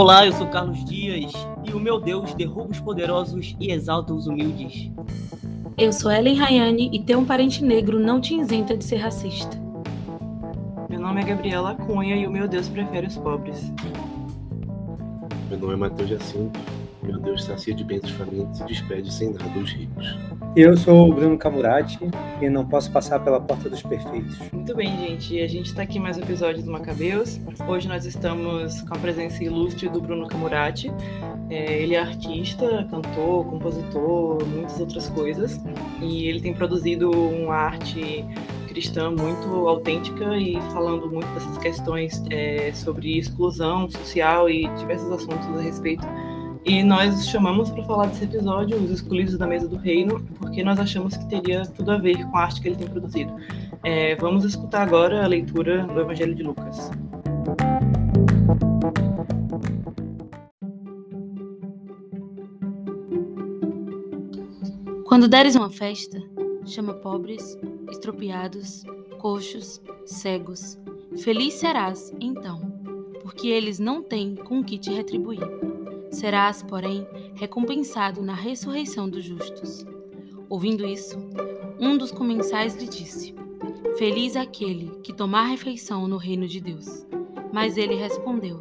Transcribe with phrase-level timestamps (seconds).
[0.00, 1.30] Olá, eu sou Carlos Dias
[1.62, 4.90] e o meu Deus derruba os poderosos e exalta os humildes.
[5.76, 9.60] Eu sou Ellen Rayane e ter um parente negro não te isenta de ser racista.
[10.88, 13.70] Meu nome é Gabriela Cunha e o meu Deus prefere os pobres.
[15.50, 16.58] Meu nome é Matheus Jacinto.
[17.02, 20.18] Meu Deus sacia de bens famintos e despede sem nada os ricos.
[20.54, 21.98] Eu sou o Bruno Camurati
[22.42, 24.36] e não posso passar pela porta dos perfeitos.
[24.52, 25.40] Muito bem, gente.
[25.40, 27.40] A gente está aqui mais um episódio do Macabeus.
[27.66, 30.92] Hoje nós estamos com a presença ilustre do Bruno Camurati.
[31.48, 35.58] É, ele é artista, cantor, compositor, muitas outras coisas.
[36.02, 38.24] E ele tem produzido uma arte
[38.68, 45.48] cristã muito autêntica e falando muito dessas questões é, sobre exclusão social e diversos assuntos
[45.58, 46.06] a respeito
[46.64, 50.78] e nós chamamos para falar desse episódio Os Escolhidos da Mesa do Reino, porque nós
[50.78, 53.34] achamos que teria tudo a ver com a arte que ele tem produzido.
[53.82, 56.90] É, vamos escutar agora a leitura do Evangelho de Lucas.
[65.06, 66.22] Quando deres uma festa,
[66.66, 67.58] chama pobres,
[67.90, 68.84] estropiados,
[69.18, 70.78] coxos, cegos.
[71.22, 72.60] Feliz serás, então,
[73.22, 75.40] porque eles não têm com que te retribuir
[76.10, 79.86] Serás, porém, recompensado na ressurreição dos justos.
[80.48, 81.16] Ouvindo isso,
[81.78, 83.34] um dos comensais lhe disse:
[83.96, 87.06] Feliz aquele que tomar refeição no reino de Deus.
[87.52, 88.60] Mas ele respondeu: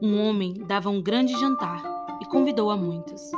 [0.00, 1.82] Um homem dava um grande jantar
[2.20, 3.30] e convidou a muitos.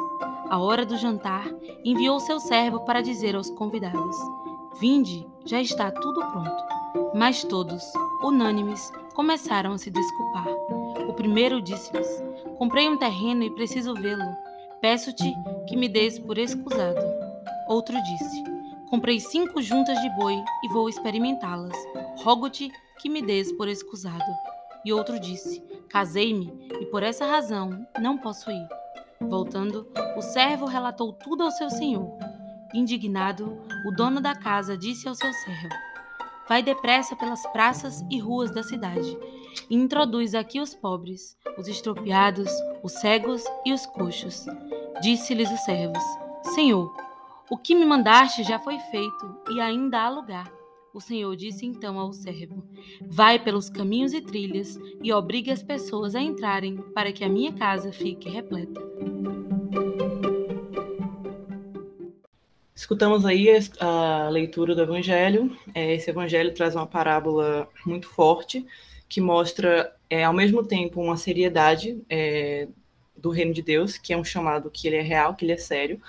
[0.48, 1.46] À hora do jantar,
[1.84, 4.16] enviou seu servo para dizer aos convidados:
[4.80, 6.64] Vinde, já está tudo pronto.
[7.14, 7.82] Mas todos,
[8.22, 10.48] unânimes, começaram a se desculpar.
[11.08, 12.22] O primeiro disse-lhes:
[12.58, 14.36] Comprei um terreno e preciso vê-lo.
[14.80, 15.34] Peço-te
[15.66, 17.00] que me des por escusado.
[17.69, 18.44] Outro disse:
[18.88, 21.77] Comprei cinco juntas de boi e vou experimentá-las.
[22.22, 24.24] Rogo-te que me des por escusado.
[24.84, 28.68] E outro disse: Casei-me e por essa razão não posso ir.
[29.20, 32.17] Voltando, o servo relatou tudo ao seu senhor.
[32.73, 35.74] Indignado, o dono da casa disse ao seu servo:
[36.48, 39.18] Vai depressa pelas praças e ruas da cidade
[39.70, 42.50] e introduz aqui os pobres, os estropiados,
[42.82, 44.46] os cegos e os coxos.
[45.02, 46.02] Disse-lhes os servos:
[46.54, 46.94] Senhor,
[47.50, 50.52] o que me mandaste já foi feito e ainda há lugar.
[50.94, 52.62] O Senhor disse então ao servo:
[53.02, 57.52] Vai pelos caminhos e trilhas e obrigue as pessoas a entrarem para que a minha
[57.52, 58.80] casa fique repleta.
[62.74, 63.48] Escutamos aí
[63.80, 65.56] a leitura do Evangelho.
[65.74, 68.64] É, esse Evangelho traz uma parábola muito forte
[69.08, 72.68] que mostra, é, ao mesmo tempo, uma seriedade é,
[73.16, 75.56] do reino de Deus, que é um chamado que ele é real, que ele é
[75.56, 76.00] sério,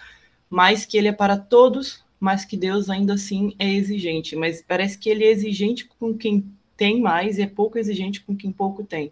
[0.49, 4.35] mas que ele é para todos, mas que Deus ainda assim é exigente.
[4.35, 6.45] Mas parece que ele é exigente com quem
[6.75, 9.11] tem mais e é pouco exigente com quem pouco tem.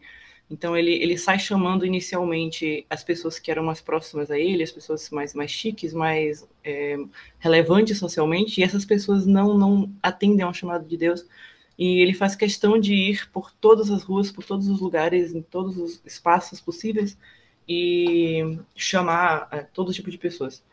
[0.49, 4.71] Então ele, ele sai chamando inicialmente as pessoas que eram mais próximas a ele, as
[4.71, 6.97] pessoas mais, mais chiques, mais é,
[7.39, 11.25] relevantes socialmente, e essas pessoas não, não atendem ao chamado de Deus,
[11.77, 15.41] e ele faz questão de ir por todas as ruas, por todos os lugares, em
[15.41, 17.17] todos os espaços possíveis
[17.67, 20.63] e chamar é, todo tipo de pessoas.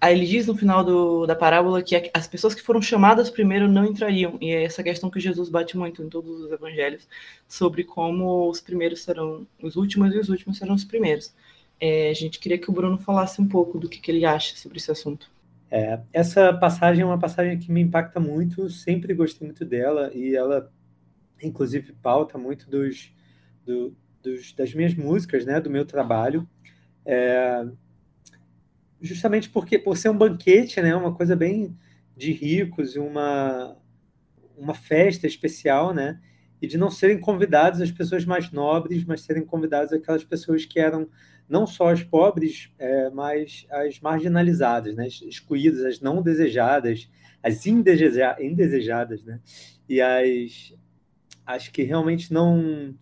[0.00, 3.66] Aí ele diz no final do, da parábola que as pessoas que foram chamadas primeiro
[3.68, 7.08] não entrariam, e é essa questão que Jesus bate muito em todos os evangelhos,
[7.48, 11.34] sobre como os primeiros serão os últimos e os últimos serão os primeiros.
[11.80, 14.56] É, a gente queria que o Bruno falasse um pouco do que, que ele acha
[14.56, 15.28] sobre esse assunto.
[15.70, 20.34] É, essa passagem é uma passagem que me impacta muito, sempre gostei muito dela e
[20.34, 20.72] ela,
[21.42, 23.12] inclusive, pauta muito dos,
[23.66, 26.48] do, dos das minhas músicas, né, do meu trabalho,
[27.04, 27.66] é,
[29.00, 31.76] justamente porque por ser um banquete, né, uma coisa bem
[32.16, 33.76] de ricos, uma
[34.56, 36.20] uma festa especial, né,
[36.60, 40.80] e de não serem convidados as pessoas mais nobres, mas serem convidadas aquelas pessoas que
[40.80, 41.08] eram
[41.48, 45.06] não só as pobres, é, mas as marginalizadas, né?
[45.06, 47.08] as excluídas, as não desejadas,
[47.42, 49.40] as indeseja indesejadas, né?
[49.88, 50.74] e as,
[51.46, 52.94] as que realmente não,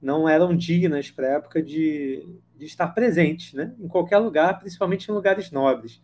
[0.00, 2.26] não eram dignas para a época de,
[2.56, 3.72] de estar presentes né?
[3.78, 6.02] em qualquer lugar, principalmente em lugares nobres.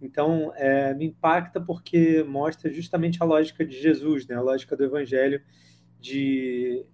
[0.00, 4.36] Então, é, me impacta porque mostra justamente a lógica de Jesus, né?
[4.36, 5.42] a lógica do Evangelho
[5.98, 6.84] de,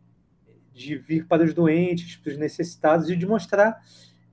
[0.73, 3.83] de vir para os doentes, para os necessitados e de mostrar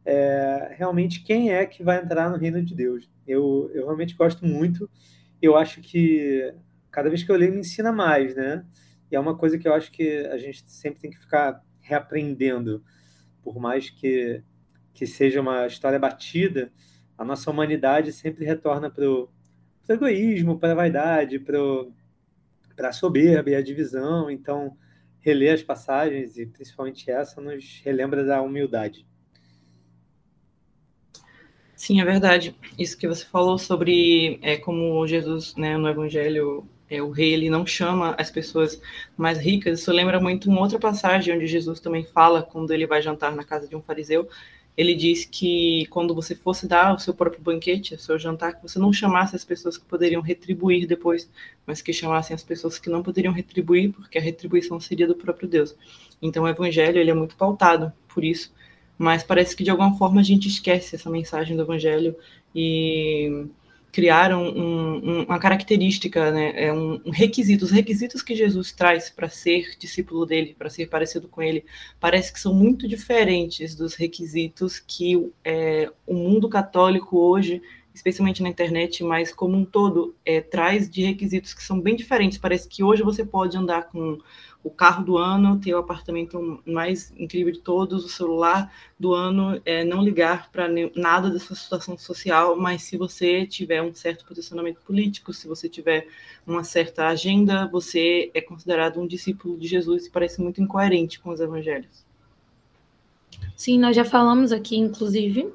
[0.05, 3.09] é, realmente quem é que vai entrar no reino de Deus.
[3.27, 4.89] Eu, eu realmente gosto muito.
[5.41, 6.53] Eu acho que
[6.89, 8.65] cada vez que eu leio me ensina mais, né?
[9.11, 12.83] E é uma coisa que eu acho que a gente sempre tem que ficar reaprendendo,
[13.43, 14.41] por mais que,
[14.93, 16.71] que seja uma história batida,
[17.17, 19.29] a nossa humanidade sempre retorna para o
[19.87, 24.29] egoísmo, para a vaidade, para a soberba e a divisão.
[24.31, 24.77] Então,
[25.19, 29.05] reler as passagens, e principalmente essa, nos relembra da humildade.
[31.81, 32.55] Sim, é verdade.
[32.77, 37.49] Isso que você falou sobre é, como Jesus, né, no Evangelho, é, o rei ele
[37.49, 38.79] não chama as pessoas
[39.17, 39.79] mais ricas.
[39.79, 43.43] Isso lembra muito uma outra passagem onde Jesus também fala quando ele vai jantar na
[43.43, 44.29] casa de um fariseu.
[44.77, 48.61] Ele diz que quando você fosse dar o seu próprio banquete, o seu jantar, que
[48.61, 51.27] você não chamasse as pessoas que poderiam retribuir depois,
[51.65, 55.49] mas que chamassem as pessoas que não poderiam retribuir, porque a retribuição seria do próprio
[55.49, 55.75] Deus.
[56.21, 58.53] Então o evangelho ele é muito pautado por isso
[59.01, 62.15] mas parece que de alguma forma a gente esquece essa mensagem do Evangelho
[62.53, 63.47] e
[63.91, 69.09] criaram um, um, uma característica, né, é um, um, requisito, os requisitos que Jesus traz
[69.09, 71.65] para ser discípulo dele, para ser parecido com ele,
[71.99, 77.59] parece que são muito diferentes dos requisitos que é, o mundo católico hoje,
[77.95, 82.37] especialmente na internet, mas como um todo, é, traz de requisitos que são bem diferentes.
[82.37, 84.19] Parece que hoje você pode andar com
[84.63, 89.59] o carro do ano, ter o apartamento mais incrível de todos, o celular do ano,
[89.65, 94.25] é, não ligar para nada da sua situação social, mas se você tiver um certo
[94.25, 96.07] posicionamento político, se você tiver
[96.45, 101.31] uma certa agenda, você é considerado um discípulo de Jesus e parece muito incoerente com
[101.31, 102.05] os evangelhos.
[103.55, 105.51] Sim, nós já falamos aqui, inclusive,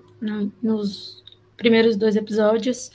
[0.61, 1.23] nos
[1.57, 2.91] primeiros dois episódios,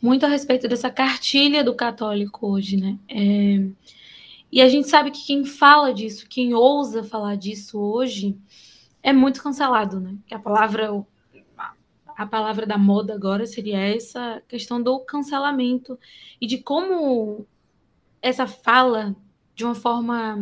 [0.00, 2.98] muito a respeito dessa cartilha do católico hoje, né?
[3.08, 3.90] É
[4.52, 8.38] e a gente sabe que quem fala disso, quem ousa falar disso hoje,
[9.02, 10.16] é muito cancelado, né?
[10.26, 11.04] Que a palavra
[12.16, 15.98] a palavra da moda agora seria essa questão do cancelamento
[16.38, 17.46] e de como
[18.20, 19.16] essa fala
[19.54, 20.38] de uma forma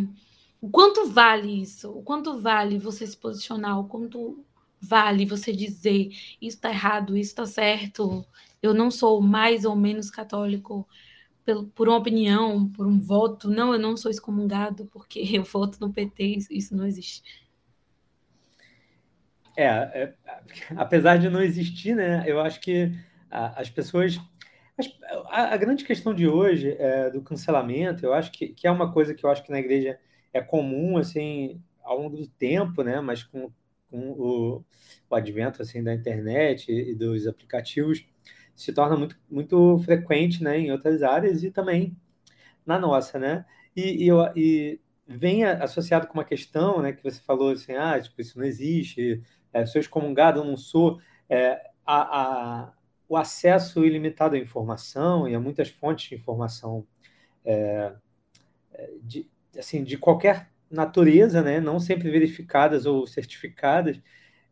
[0.60, 1.90] o quanto vale isso?
[1.90, 3.78] O quanto vale você se posicionar?
[3.78, 4.44] O quanto
[4.81, 6.08] vale você dizer
[6.40, 8.25] isso está errado, isso está certo?
[8.60, 10.87] Eu não sou mais ou menos católico
[11.75, 13.49] por uma opinião, por um voto.
[13.50, 17.23] Não, eu não sou excomungado porque eu voto no PT, isso não existe.
[19.56, 20.15] É, é
[20.77, 22.93] apesar de não existir, né, eu acho que
[23.31, 24.21] as pessoas.
[25.27, 28.93] A, a grande questão de hoje é, do cancelamento, eu acho que, que é uma
[28.93, 29.99] coisa que eu acho que na igreja
[30.33, 33.51] é comum, assim, ao longo do tempo, né, mas com,
[33.91, 34.65] com o,
[35.11, 38.06] o advento assim da internet e dos aplicativos,
[38.58, 41.96] se torna muito, muito frequente né, em outras áreas e também
[42.66, 43.46] na nossa, né?
[43.75, 48.20] E, e, e vem associado com uma questão, né, que você falou assim, ah, tipo,
[48.20, 49.22] isso não existe,
[49.52, 51.00] é, sou excomungado, não sou,
[51.31, 52.72] é, a, a,
[53.08, 56.84] o acesso ilimitado à informação e a muitas fontes de informação
[57.44, 57.93] é,
[58.75, 64.00] é de, assim, de qualquer natureza, né, não sempre verificadas ou certificadas,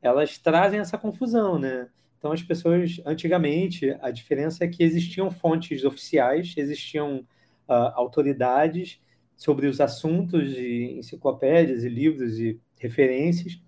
[0.00, 1.88] elas trazem essa confusão, né?
[2.18, 7.26] Então, as pessoas, antigamente, a diferença é que existiam fontes oficiais, existiam
[7.68, 9.00] uh, autoridades
[9.36, 13.60] sobre os assuntos de enciclopédias e livros e referências.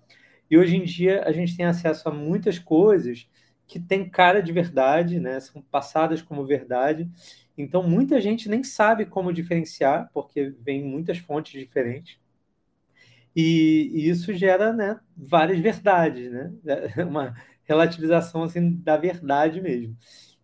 [0.51, 3.29] E hoje em dia a gente tem acesso a muitas coisas
[3.67, 5.39] que têm cara de verdade, né?
[5.41, 7.09] são passadas como verdade.
[7.57, 12.19] Então, muita gente nem sabe como diferenciar, porque vem muitas fontes diferentes.
[13.37, 16.51] E, e isso gera né, várias verdades, né?
[17.07, 17.35] Uma,
[17.69, 19.97] relativização assim da verdade mesmo.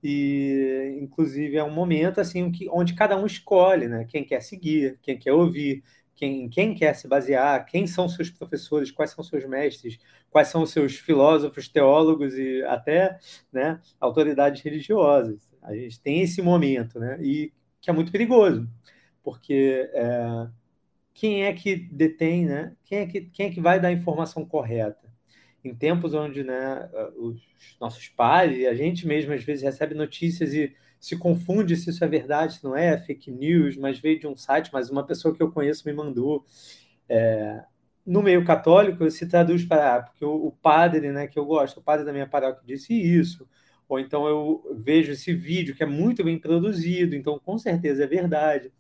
[0.02, 4.04] E inclusive é um momento assim onde cada um escolhe, né?
[4.04, 5.82] Quem quer seguir, quem quer ouvir,
[6.14, 9.98] quem, quem quer se basear, quem são seus professores, quais são seus mestres,
[10.30, 13.18] quais são seus filósofos, teólogos e até
[13.52, 15.50] né, autoridades religiosas.
[15.62, 17.18] A gente tem esse momento, né?
[17.22, 18.68] E que é muito perigoso,
[19.22, 20.48] porque é,
[21.14, 22.76] quem é que detém, né?
[22.84, 25.03] Quem é que, quem é que vai dar a informação correta?
[25.64, 27.40] Em tempos onde né, os
[27.80, 32.02] nossos pais e a gente mesmo às vezes recebe notícias e se confunde se isso
[32.04, 35.34] é verdade, se não é, fake news, mas veio de um site, mas uma pessoa
[35.34, 36.44] que eu conheço me mandou.
[37.08, 37.62] É,
[38.06, 41.82] no meio católico se traduz para porque o, o, padre, né, que eu gosto, o
[41.82, 43.48] padre da minha paróquia disse isso,
[43.88, 48.06] ou então eu vejo esse vídeo que é muito bem produzido, então com certeza é
[48.06, 48.72] verdade.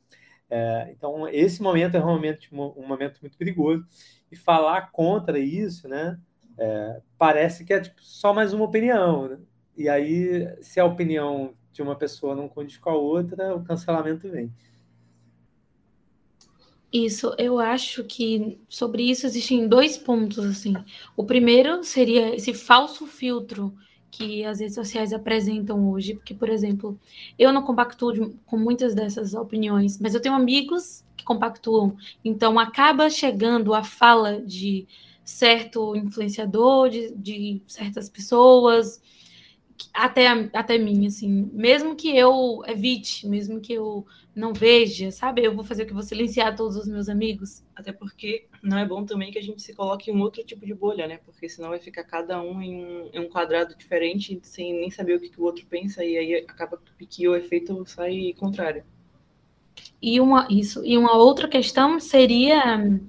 [0.50, 3.86] É, então esse momento é um momento, um momento muito perigoso
[4.30, 6.18] e falar contra isso, né?
[6.56, 9.28] É, parece que é tipo, só mais uma opinião.
[9.28, 9.38] Né?
[9.76, 14.30] E aí, se a opinião de uma pessoa não condiz com a outra, o cancelamento
[14.30, 14.52] vem.
[16.92, 20.74] Isso, eu acho que sobre isso existem dois pontos assim.
[21.16, 23.74] O primeiro seria esse falso filtro
[24.12, 26.96] que as redes sociais apresentam hoje, porque, por exemplo,
[27.36, 31.96] eu não compactuo com muitas dessas opiniões, mas eu tenho amigos que compactuam.
[32.24, 34.86] Então, acaba chegando a fala de
[35.24, 39.00] certo influenciador, de, de certas pessoas
[39.92, 45.44] até, até mim, assim, mesmo que eu evite, mesmo que eu não veja, sabe?
[45.44, 47.62] Eu vou fazer o que vou silenciar todos os meus amigos.
[47.74, 50.66] Até porque não é bom também que a gente se coloque em um outro tipo
[50.66, 51.18] de bolha, né?
[51.24, 55.16] Porque senão vai ficar cada um em um, em um quadrado diferente, sem nem saber
[55.16, 58.84] o que, que, o outro pensa, e aí acaba que o efeito sai contrário.
[60.00, 63.00] E uma, isso, e uma outra questão seria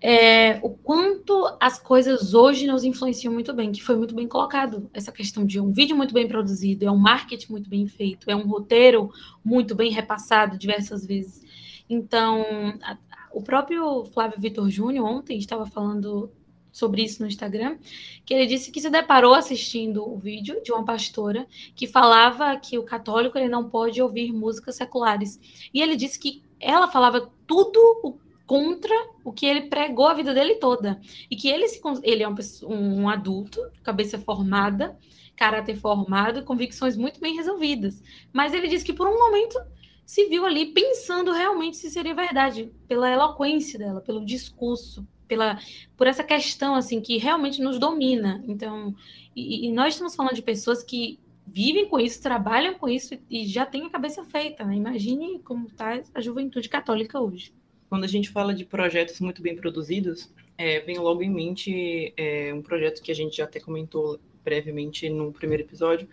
[0.00, 4.88] é, o quanto as coisas hoje nos influenciam muito bem, que foi muito bem colocado.
[4.94, 8.36] Essa questão de um vídeo muito bem produzido, é um marketing muito bem feito, é
[8.36, 9.10] um roteiro
[9.44, 11.42] muito bem repassado diversas vezes.
[11.90, 12.44] Então,
[12.82, 12.96] a,
[13.32, 16.30] o próprio Flávio Vitor Júnior ontem estava falando
[16.70, 17.76] sobre isso no Instagram,
[18.24, 22.78] que ele disse que se deparou assistindo o vídeo de uma pastora que falava que
[22.78, 25.40] o católico ele não pode ouvir músicas seculares.
[25.74, 30.32] E ele disse que ela falava tudo o contra o que ele pregou a vida
[30.32, 30.98] dele toda.
[31.30, 32.34] E que ele, se, ele é um,
[32.66, 34.98] um adulto, cabeça formada,
[35.36, 38.02] caráter formado, convicções muito bem resolvidas.
[38.32, 39.60] Mas ele disse que por um momento
[40.04, 45.58] se viu ali pensando realmente se seria verdade, pela eloquência dela, pelo discurso, pela
[45.94, 48.42] por essa questão assim que realmente nos domina.
[48.48, 48.96] Então,
[49.36, 53.46] e, e nós estamos falando de pessoas que vivem com isso, trabalham com isso e
[53.46, 54.64] já têm a cabeça feita.
[54.64, 54.76] Né?
[54.76, 57.52] Imagine como está a juventude católica hoje.
[57.88, 62.52] Quando a gente fala de projetos muito bem produzidos, é, vem logo em mente é,
[62.52, 66.08] um projeto que a gente já até comentou brevemente no primeiro episódio,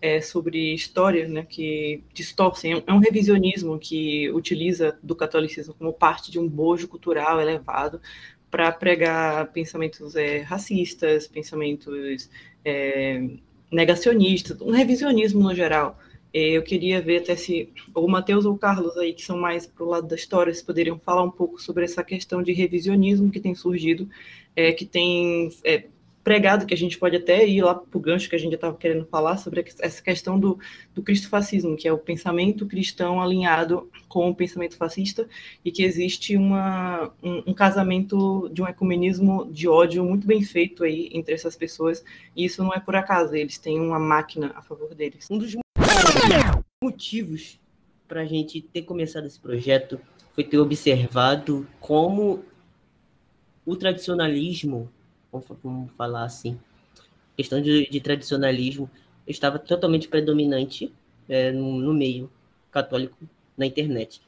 [0.00, 2.82] é, sobre história, né, que distorcem.
[2.86, 8.00] É um revisionismo que utiliza do catolicismo como parte de um bojo cultural elevado
[8.50, 12.30] para pregar pensamentos é, racistas, pensamentos
[12.64, 13.28] é,
[13.70, 15.98] negacionistas, um revisionismo no geral.
[16.34, 19.68] É, eu queria ver até se o Matheus ou o Carlos aí, que são mais
[19.68, 23.30] para o lado da história, se poderiam falar um pouco sobre essa questão de revisionismo
[23.30, 24.08] que tem surgido,
[24.56, 25.84] é, que tem é,
[26.24, 28.76] pregado, que a gente pode até ir lá para o gancho que a gente estava
[28.76, 30.58] querendo falar, sobre essa questão do,
[30.92, 35.28] do cristofascismo, que é o pensamento cristão alinhado com o pensamento fascista,
[35.64, 40.82] e que existe uma, um, um casamento de um ecumenismo de ódio muito bem feito
[40.82, 44.62] aí entre essas pessoas, e isso não é por acaso, eles têm uma máquina a
[44.62, 45.30] favor deles.
[45.30, 45.63] Um dos
[46.82, 47.58] motivos
[48.06, 50.00] para a gente ter começado esse projeto
[50.34, 52.44] foi ter observado como
[53.64, 54.90] o tradicionalismo,
[55.32, 56.58] vamos falar assim,
[57.36, 58.90] questão de, de tradicionalismo
[59.26, 60.92] estava totalmente predominante
[61.28, 62.30] é, no, no, meio
[62.70, 63.16] católico
[63.56, 64.20] na internet.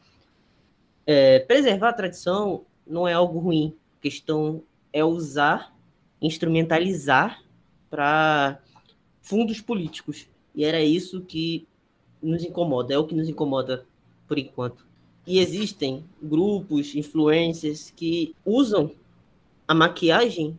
[1.07, 4.63] É, preservar a tradição não é algo ruim, a questão
[4.93, 5.77] é usar,
[6.23, 7.43] instrumentalizar
[7.91, 8.59] para
[9.21, 10.27] fundos políticos.
[10.55, 11.67] E era isso que
[12.23, 13.85] nos incomoda, é o que nos incomoda
[14.27, 14.87] por enquanto.
[15.27, 18.91] E existem grupos, influencers que usam
[19.67, 20.59] a maquiagem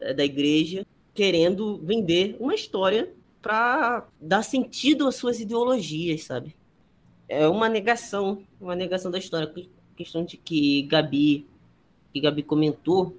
[0.00, 6.54] é, da igreja querendo vender uma história para dar sentido às suas ideologias, sabe?
[7.28, 9.52] É uma negação, uma negação da história.
[9.54, 11.46] A questão de que Gabi,
[12.12, 13.16] que Gabi comentou,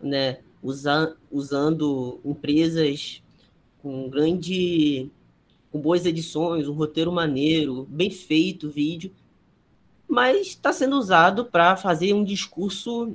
[0.00, 3.22] né, usa, usando empresas
[3.82, 5.10] com grande
[5.74, 9.10] com boas edições, um roteiro maneiro, bem feito o vídeo,
[10.06, 13.12] mas está sendo usado para fazer um discurso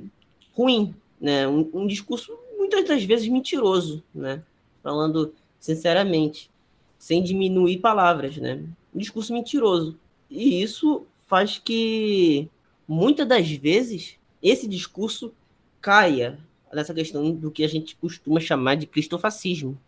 [0.52, 1.48] ruim, né?
[1.48, 4.42] Um, um, discurso muitas das vezes mentiroso, né?
[4.82, 6.50] Falando sinceramente,
[6.98, 8.62] sem diminuir palavras, né?
[8.94, 9.98] Um discurso mentiroso.
[10.28, 12.46] E isso faz que
[12.86, 15.32] muitas das vezes esse discurso
[15.80, 16.38] caia
[16.70, 19.78] nessa questão do que a gente costuma chamar de cristofascismo,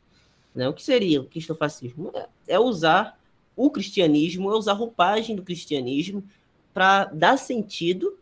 [0.54, 0.68] né?
[0.68, 2.10] O que seria o cristofascismo?
[2.14, 3.18] É, é usar
[3.56, 6.24] o cristianismo, é usar a roupagem do cristianismo
[6.72, 8.16] para dar sentido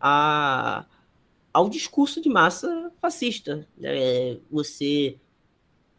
[0.00, 0.84] a,
[1.52, 3.66] ao discurso de massa fascista.
[3.82, 5.16] É você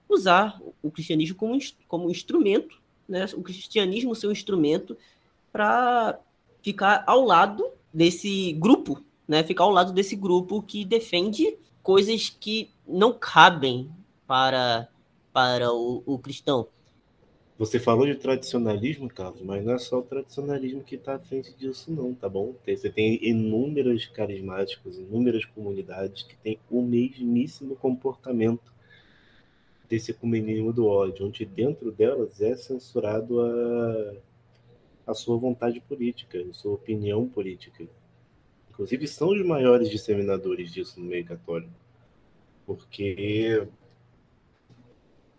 [0.07, 1.57] usar o cristianismo como,
[1.87, 3.25] como instrumento, né?
[3.33, 4.97] o cristianismo ser um instrumento
[5.51, 6.19] para
[6.61, 9.43] ficar ao lado desse grupo, né?
[9.43, 13.89] ficar ao lado desse grupo que defende coisas que não cabem
[14.27, 14.87] para
[15.39, 16.67] para o, o cristão.
[17.57, 21.55] Você falou de tradicionalismo, Carlos, mas não é só o tradicionalismo que está à frente
[21.55, 22.55] disso, não, tá bom?
[22.67, 28.69] Você tem inúmeros carismáticos, inúmeras comunidades que têm o mesmíssimo comportamento
[29.87, 34.13] desse ecumenismo do ódio, onde dentro delas é censurado a,
[35.07, 37.87] a sua vontade política, a sua opinião política.
[38.71, 41.71] Inclusive, são os maiores disseminadores disso no meio católico.
[42.65, 43.65] Porque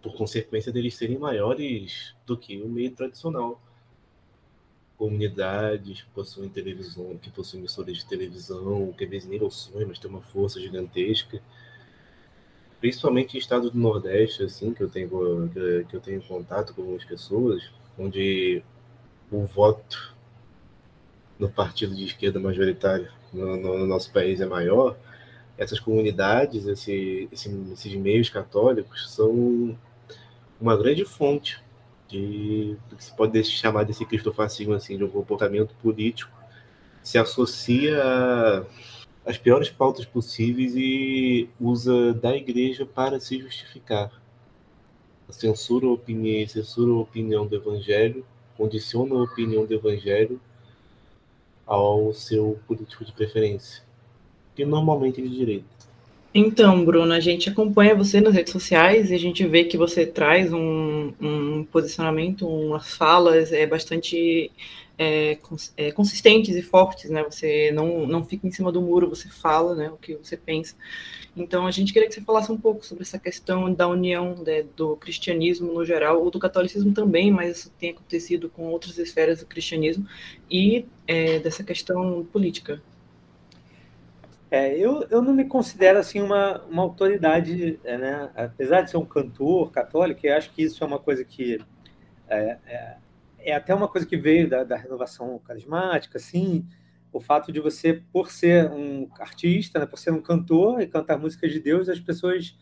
[0.02, 3.60] por consequência deles serem maiores do que o meio tradicional.
[4.96, 9.98] Comunidades que possuem televisão, que possuem emissoras de televisão, que às vezes nem sonho, mas
[9.98, 11.42] tem uma força gigantesca.
[12.80, 15.08] principalmente em estados do Nordeste, assim, que eu tenho
[15.88, 18.62] que eu tenho contato com algumas pessoas, onde
[19.30, 20.14] o voto
[21.38, 24.96] no partido de esquerda majoritário no, no nosso país é maior,
[25.58, 29.78] essas comunidades, esse, esse, esses meios católicos são
[30.60, 31.62] uma grande fonte
[32.08, 36.32] de que se pode chamar desse cristofascismo assim, de um comportamento político,
[37.02, 38.66] se associa
[39.24, 44.10] às piores pautas possíveis e usa da igreja para se justificar.
[45.28, 48.26] Censura a opinião, censura a opinião do evangelho,
[48.56, 50.40] condiciona a opinião do evangelho
[51.64, 53.88] ao seu político de preferência
[54.60, 55.89] que normalmente é de direita.
[56.32, 60.06] Então, Bruno, a gente acompanha você nas redes sociais e a gente vê que você
[60.06, 64.52] traz um, um posicionamento, umas falas é, bastante
[64.96, 67.24] é, cons é, consistentes e fortes, né?
[67.24, 70.76] Você não, não fica em cima do muro, você fala né, o que você pensa.
[71.36, 74.64] Então, a gente queria que você falasse um pouco sobre essa questão da união né,
[74.76, 79.40] do cristianismo no geral, ou do catolicismo também, mas isso tem acontecido com outras esferas
[79.40, 80.06] do cristianismo,
[80.50, 82.82] e é, dessa questão política.
[84.50, 88.30] É, eu, eu não me considero assim uma, uma autoridade, é, né?
[88.34, 91.60] apesar de ser um cantor católico, eu acho que isso é uma coisa que
[92.28, 92.96] é, é,
[93.38, 96.66] é até uma coisa que veio da, da, renovação carismática, assim,
[97.12, 101.16] o fato de você, por ser um artista, né, por ser um cantor e cantar
[101.16, 102.58] músicas de Deus, as pessoas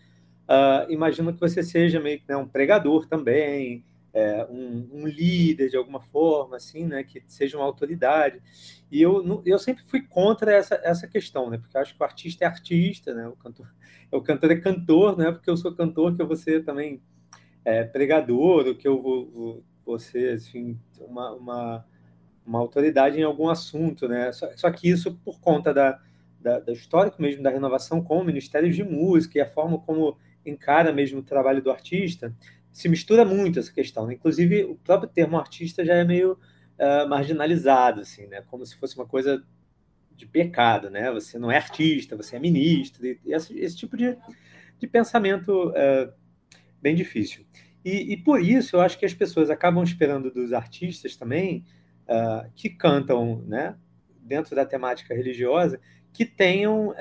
[0.49, 3.83] uh, imaginam que você seja meio que né, um pregador também,
[4.19, 8.43] é, um, um, líder de alguma forma, assim, né, que seja uma autoridade.
[8.91, 12.05] E eu, eu sempre fui contra essa, essa questão, né, porque eu acho que o
[12.05, 13.69] artista é artista, né, o cantor,
[14.11, 17.01] o cantor é cantor, né, porque eu sou cantor, que eu vou ser também
[17.65, 21.87] é, pregador, que eu vou, vou, vou ser, assim, uma, uma,
[22.45, 26.01] uma, autoridade em algum assunto, né, só, só que isso por conta da,
[26.41, 30.19] da, do histórico mesmo da renovação com o Ministério de Música e a forma como
[30.45, 32.35] encara mesmo o trabalho do artista,
[32.79, 34.07] se mistura muito essa questão.
[34.07, 34.15] Né?
[34.15, 38.41] Inclusive, o próprio termo artista já é meio uh, marginalizado, assim, né?
[38.47, 39.45] Como se fosse uma coisa
[40.15, 41.11] de pecado, né?
[41.11, 44.17] Você não é artista, você é ministro, e esse, esse tipo de,
[44.79, 46.13] de pensamento uh,
[46.81, 47.45] bem difícil.
[47.85, 51.65] E, e, por isso eu acho que as pessoas acabam esperando dos artistas também
[52.05, 53.75] uh, que cantam, né?
[54.21, 55.81] Dentro da temática religiosa,
[56.13, 56.95] que tenham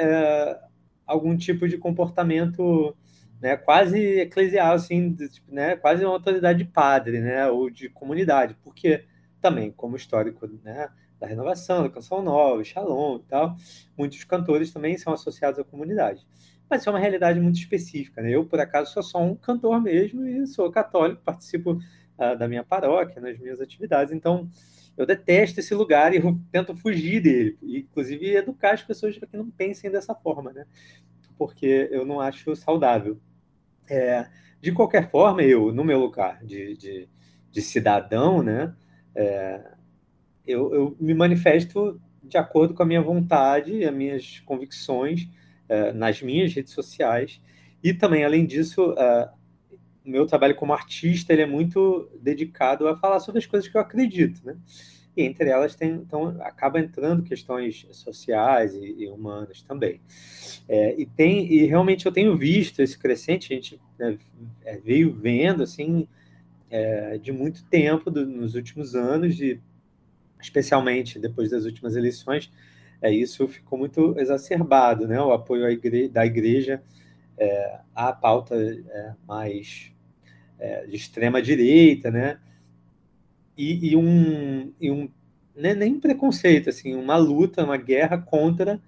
[1.05, 2.95] algum tipo de comportamento
[3.41, 8.55] né, quase eclesial, assim, tipo, né, quase uma autoridade de padre, né, ou de comunidade,
[8.63, 9.05] porque
[9.41, 13.55] também, como histórico, né, da renovação, da canção nova, Shalom e tal,
[13.97, 16.25] muitos cantores também são associados à comunidade.
[16.69, 18.29] Mas é uma realidade muito específica, né?
[18.31, 22.63] Eu, por acaso, sou só um cantor mesmo e sou católico, participo uh, da minha
[22.63, 24.49] paróquia, nas minhas atividades, então
[24.97, 29.27] eu detesto esse lugar e eu tento fugir dele, e, inclusive educar as pessoas para
[29.27, 30.65] que não pensem dessa forma, né?
[31.37, 33.19] Porque eu não acho saudável.
[33.89, 34.27] É,
[34.61, 37.09] de qualquer forma, eu, no meu lugar de, de,
[37.51, 38.73] de cidadão, né,
[39.15, 39.61] é,
[40.45, 45.27] eu, eu, me manifesto de acordo com a minha vontade as minhas convicções
[45.69, 47.41] é, nas minhas redes sociais.
[47.83, 49.29] E também, além disso, é,
[50.05, 53.77] o meu trabalho como artista ele é muito dedicado a falar sobre as coisas que
[53.77, 54.45] eu acredito.
[54.45, 54.57] Né?
[55.17, 59.99] E entre elas tem, então acaba entrando questões sociais e, e humanas também.
[60.69, 64.17] É, e tem e realmente eu tenho visto esse crescente, a gente né,
[64.63, 66.07] é, veio vendo assim
[66.69, 69.59] é, de muito tempo do, nos últimos anos, de,
[70.39, 72.51] especialmente depois das últimas eleições,
[73.01, 75.19] é, isso ficou muito exacerbado, né?
[75.21, 76.81] O apoio igre da igreja
[77.37, 79.91] é, à pauta é, mais
[80.59, 82.39] é, de extrema direita, né?
[83.57, 85.09] E, e um, e um
[85.55, 88.79] né, nem preconceito, assim, uma luta, uma guerra contra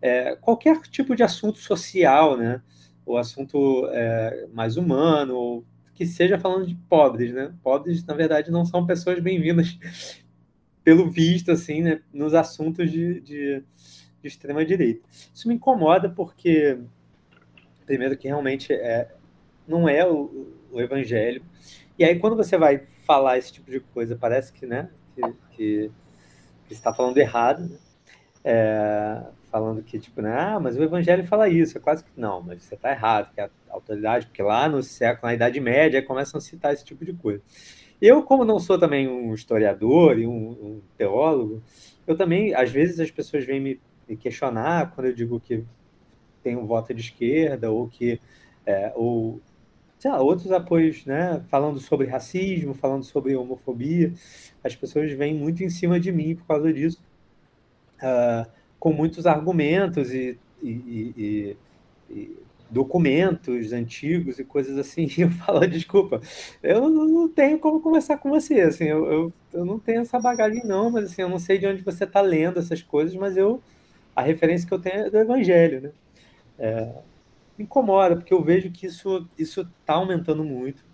[0.00, 2.62] é, qualquer tipo de assunto social, né?
[3.04, 7.52] Ou assunto é, mais humano, ou que seja falando de pobres, né?
[7.62, 9.78] Pobres, na verdade, não são pessoas bem-vindas,
[10.84, 12.00] pelo visto, assim, né?
[12.12, 13.62] Nos assuntos de, de,
[14.20, 15.02] de extrema-direita.
[15.34, 16.78] Isso me incomoda porque,
[17.84, 19.08] primeiro, que realmente é,
[19.66, 21.42] não é o, o evangelho.
[21.98, 25.90] E aí, quando você vai falar esse tipo de coisa, parece que, né, que, que,
[26.66, 27.78] que está falando errado, né?
[28.44, 32.42] é, falando que, tipo, né, ah, mas o evangelho fala isso, é quase que, não,
[32.42, 36.38] mas você está errado, que a autoridade, porque lá no século, na Idade Média, começam
[36.38, 37.42] a citar esse tipo de coisa.
[38.00, 41.62] Eu, como não sou também um historiador e um, um teólogo,
[42.06, 45.64] eu também, às vezes, as pessoas vêm me, me questionar quando eu digo que
[46.42, 48.20] tem um voto de esquerda ou que
[48.66, 49.40] é, ou
[50.02, 54.12] sei lá, outros apoios, né, falando sobre racismo, falando sobre homofobia,
[54.64, 57.00] as pessoas vêm muito em cima de mim por causa disso,
[58.02, 60.66] uh, com muitos argumentos e, e,
[61.16, 61.56] e,
[62.10, 62.36] e
[62.68, 66.20] documentos antigos e coisas assim, e eu falo, desculpa,
[66.64, 70.66] eu não tenho como conversar com você, assim, eu, eu, eu não tenho essa bagagem
[70.66, 73.62] não, mas assim, eu não sei de onde você está lendo essas coisas, mas eu,
[74.16, 75.90] a referência que eu tenho é do Evangelho, né?
[76.58, 76.92] É,
[77.62, 80.84] incomoda, porque eu vejo que isso está aumentando muito,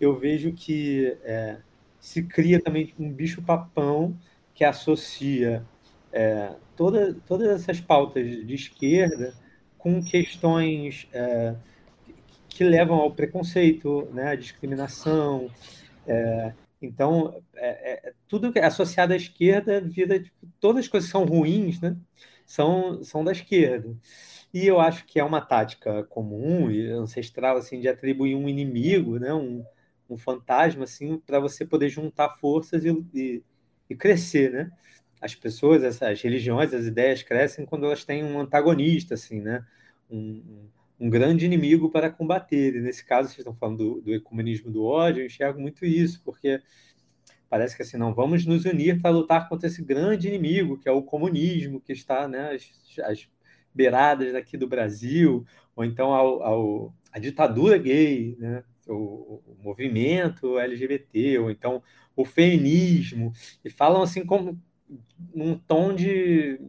[0.00, 1.58] eu vejo que é,
[1.98, 4.16] se cria também um bicho-papão
[4.54, 5.64] que associa
[6.12, 9.34] é, toda, todas essas pautas de esquerda
[9.76, 11.54] com questões é,
[12.48, 15.50] que levam ao preconceito, né, à discriminação.
[16.06, 21.08] É, então, é, é tudo que é associado à esquerda vira tipo, todas as coisas
[21.08, 21.96] que são ruins, né,
[22.46, 23.94] são, são da esquerda.
[24.52, 29.18] E eu acho que é uma tática comum e ancestral assim de atribuir um inimigo,
[29.18, 29.64] né, um,
[30.08, 33.42] um fantasma assim para você poder juntar forças e, e,
[33.90, 34.72] e crescer, né?
[35.20, 39.64] as pessoas, as religiões, as ideias crescem quando elas têm um antagonista, assim, né?
[40.10, 40.68] Um,
[41.00, 42.76] um grande inimigo para combater.
[42.76, 46.22] E nesse caso, vocês estão falando do, do, ecumenismo do ódio, eu enxergo muito isso,
[46.24, 46.60] porque
[47.48, 50.92] parece que assim, não vamos nos unir para lutar contra esse grande inimigo, que é
[50.92, 53.28] o comunismo, que está né, às, às
[53.76, 55.44] beiradas daqui do Brasil,
[55.76, 58.64] ou então ao, ao a ditadura gay, né?
[58.88, 61.82] O, o, movimento LGBT, ou então
[62.14, 63.32] o feminismo,
[63.64, 64.60] e falam assim como
[65.34, 66.60] num tom de,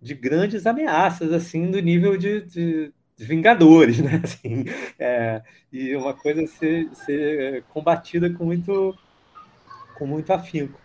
[0.00, 4.20] de grandes ameaças, assim, do nível de, de, de Vingadores, né?
[4.24, 4.64] Assim,
[4.98, 8.94] é, e uma coisa ser, ser combatida com muito,
[9.96, 10.78] com muito afinco.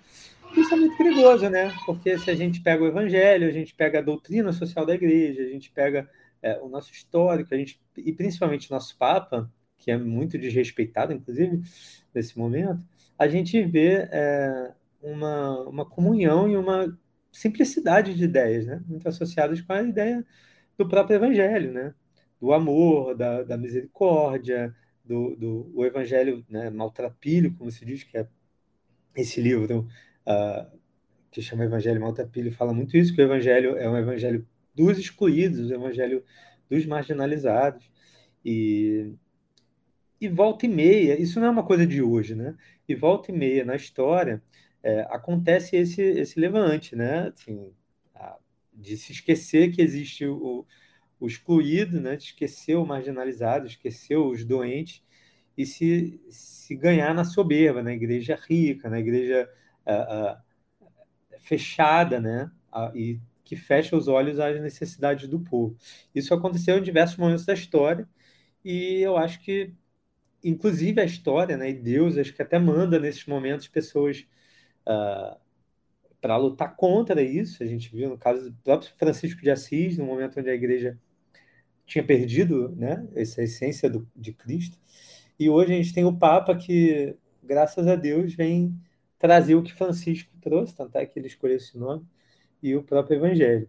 [0.57, 1.73] Isso é muito perigoso, né?
[1.85, 5.43] Porque se a gente pega o Evangelho, a gente pega a doutrina social da Igreja,
[5.43, 6.09] a gente pega
[6.41, 11.61] é, o nosso histórico, a gente, e principalmente nosso Papa, que é muito desrespeitado, inclusive,
[12.13, 12.85] nesse momento,
[13.19, 16.97] a gente vê é, uma, uma comunhão e uma
[17.31, 18.81] simplicidade de ideias, né?
[18.87, 20.25] muito associadas com a ideia
[20.77, 21.93] do próprio evangelho, né?
[22.39, 28.17] do amor, da, da misericórdia, do, do o evangelho né, maltrapilho, como se diz, que
[28.17, 28.27] é
[29.15, 29.87] esse livro
[30.27, 30.79] uh,
[31.31, 35.69] que chama Evangelho Maltrapilho, fala muito isso, que o evangelho é um evangelho dos excluídos,
[35.69, 36.23] o evangelho
[36.69, 37.89] dos marginalizados,
[38.43, 39.13] e,
[40.19, 42.55] e volta e meia, isso não é uma coisa de hoje, né?
[42.87, 44.41] E volta e meia na história,
[44.83, 47.29] é, acontece esse, esse levante, né?
[47.33, 47.73] Assim,
[48.75, 50.65] de se esquecer que existe o,
[51.19, 52.15] o excluído, né?
[52.15, 55.01] de esquecer o marginalizado, esquecer os doentes
[55.57, 59.49] e se, se ganhar na soberba, na igreja rica, na igreja
[61.39, 62.51] fechada, né?
[62.93, 65.77] e que fecha os olhos às necessidades do povo.
[66.13, 68.07] Isso aconteceu em diversos momentos da história
[68.63, 69.71] e eu acho que,
[70.43, 71.69] inclusive a história, né?
[71.69, 74.27] E Deus, acho que até manda nesses momentos pessoas
[74.87, 75.37] uh, ah,
[76.19, 77.61] para lutar contra isso.
[77.63, 80.99] A gente viu no caso do próprio Francisco de Assis, no momento onde a igreja
[81.85, 84.79] tinha perdido né, essa essência do, de Cristo.
[85.39, 88.75] E hoje a gente tem o Papa que, graças a Deus, vem
[89.25, 92.05] trazer o que Francisco trouxe, tanto é que ele escolheu esse nome,
[92.61, 93.67] e o próprio Evangelho.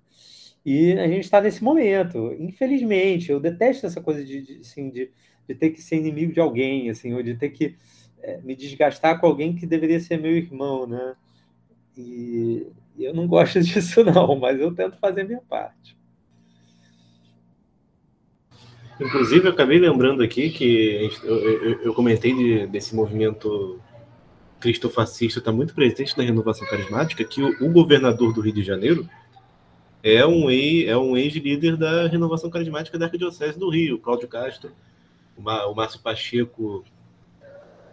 [0.64, 5.10] E a gente está nesse momento, infelizmente, eu detesto essa coisa de, de, assim, de,
[5.48, 7.74] de ter que ser inimigo de alguém, assim, ou de ter que
[8.20, 11.14] é, me desgastar com alguém que deveria ser meu irmão, né?
[11.96, 12.66] E,
[12.98, 15.96] eu não gosto disso não, mas eu tento fazer minha parte.
[19.00, 23.80] Inclusive, eu acabei lembrando aqui que eu, eu, eu comentei de, desse movimento
[24.60, 29.08] cristofascista está muito presente na renovação carismática, que o, o, governador do Rio de Janeiro
[30.02, 34.70] é um, ex, é um ex-líder da renovação carismática da Arquidiocese do Rio, Cláudio Castro.
[35.36, 36.84] O, o Márcio Pacheco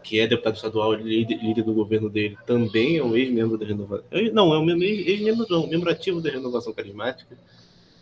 [0.04, 4.06] que é deputado estadual, líder, líder do governo dele, também é um ex-membro da renovação.
[4.34, 7.38] Não, é um ex-membro, não, membro ativo da renovação carismática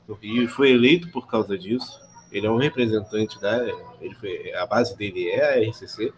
[0.08, 2.02] no Rio, foi eleito por causa disso.
[2.32, 3.58] Ele é um representante da.
[4.02, 6.12] Ele foi, a base dele é a RCC.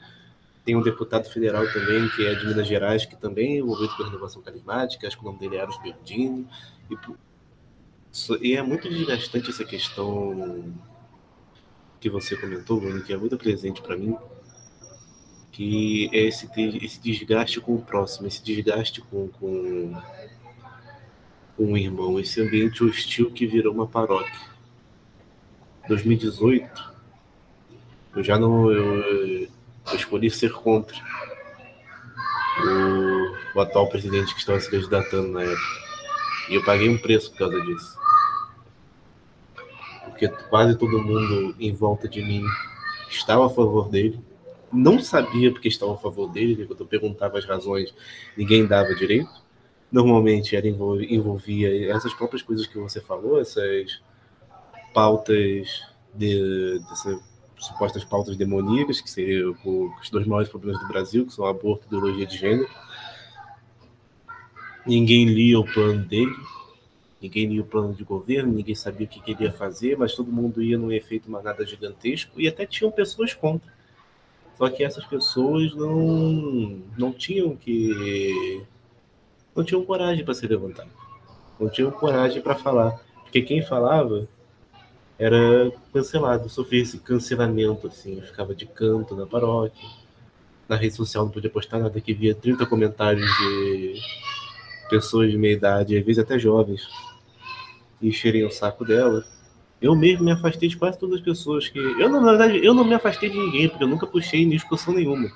[0.66, 4.04] Tem um deputado federal também, que é de Minas Gerais, que também é envolvido com
[4.04, 6.48] a renovação carismática, acho que o nome dele é Aros Berdini.
[6.90, 6.98] E,
[8.42, 10.74] e é muito desgastante essa questão
[12.00, 14.16] que você comentou, Bruno, que é muito presente para mim,
[15.52, 16.50] que é esse,
[16.82, 19.94] esse desgaste com o próximo, esse desgaste com, com,
[21.56, 24.54] com o irmão, esse ambiente hostil que virou uma paróquia.
[25.88, 26.94] 2018,
[28.16, 28.72] eu já não.
[28.72, 29.43] Eu,
[29.88, 30.96] eu escolhi ser contra
[32.64, 35.84] o, o, atual presidente que estava se candidatando na época.
[36.50, 37.98] E eu paguei um preço por causa disso.
[40.06, 42.44] Porque quase todo mundo em volta de mim
[43.10, 44.22] estava a favor dele
[44.74, 47.94] não sabia porque estavam a favor dele, quando eu perguntava as razões,
[48.36, 49.30] ninguém dava direito.
[49.92, 54.02] Normalmente era envolvia essas próprias coisas que você falou, essas
[54.92, 57.22] pautas de, dessas
[57.58, 61.88] supostas pautas demoníacas, que seriam os dois maiores problemas do Brasil, que são aborto e
[61.88, 62.70] ideologia de gênero.
[64.86, 66.36] Ninguém lia o plano dele,
[67.22, 70.62] ninguém lia o plano de governo, ninguém sabia o que queria fazer, mas todo mundo
[70.62, 73.72] ia num efeito manada gigantesco e até tinham pessoas contra.
[74.58, 78.64] Só que essas pessoas não, não tinham que.
[79.56, 80.88] não tinham coragem para se levantar.
[81.60, 83.00] Não tinham coragem para falar.
[83.24, 84.28] Porque quem falava
[85.18, 89.90] era cancelado, sofria esse cancelamento, assim, ficava de canto na paróquia.
[90.68, 94.02] Na rede social não podia postar nada que via 30 comentários de
[94.90, 96.88] pessoas de meia idade, às vezes até jovens,
[98.02, 99.24] e encherem o saco dela.
[99.82, 101.78] Eu mesmo me afastei de quase todas as pessoas que.
[101.78, 104.94] Eu, na verdade, eu não me afastei de ninguém, porque eu nunca puxei em discussão
[104.94, 105.30] nenhuma.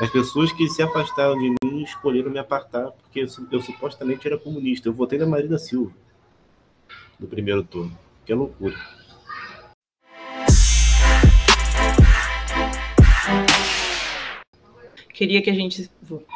[0.00, 4.38] As pessoas que se afastaram de mim escolheram me apartar, porque eu, eu supostamente era
[4.38, 4.88] comunista.
[4.88, 5.92] Eu votei na Marina Silva
[7.18, 7.96] no primeiro turno.
[8.24, 8.74] Que loucura.
[15.12, 15.88] Queria que a gente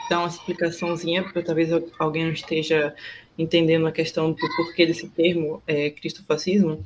[0.09, 2.95] dá uma explicaçãozinha, porque talvez alguém não esteja
[3.37, 6.85] entendendo a questão do porquê desse termo é, cristofascismo.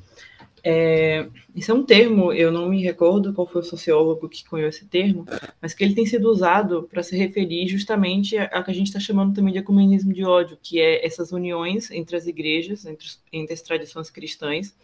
[0.64, 4.68] É, isso é um termo, eu não me recordo qual foi o sociólogo que cunhou
[4.68, 5.27] esse termo,
[5.61, 9.01] mas que ele tem sido usado para se referir justamente a que a gente está
[9.01, 13.55] chamando também de ecumenismo de ódio, que é essas uniões entre as igrejas, entre, entre
[13.55, 14.75] as tradições cristãs,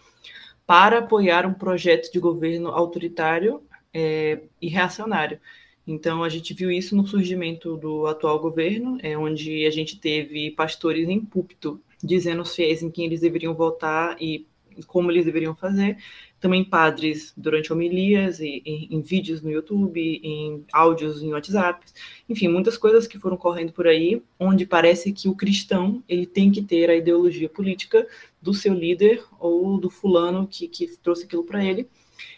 [0.66, 3.62] para apoiar um projeto de governo autoritário
[3.94, 5.40] é, e reacionário.
[5.86, 10.50] Então, a gente viu isso no surgimento do atual governo, é, onde a gente teve
[10.50, 14.46] pastores em púlpito dizendo aos fiéis em quem eles deveriam votar e
[14.86, 15.96] como eles deveriam fazer.
[16.40, 21.84] Também padres durante homilias, e, em, em vídeos no YouTube, em áudios em WhatsApp.
[22.28, 26.50] Enfim, muitas coisas que foram correndo por aí, onde parece que o cristão ele tem
[26.50, 28.06] que ter a ideologia política
[28.40, 31.88] do seu líder ou do fulano que, que trouxe aquilo para ele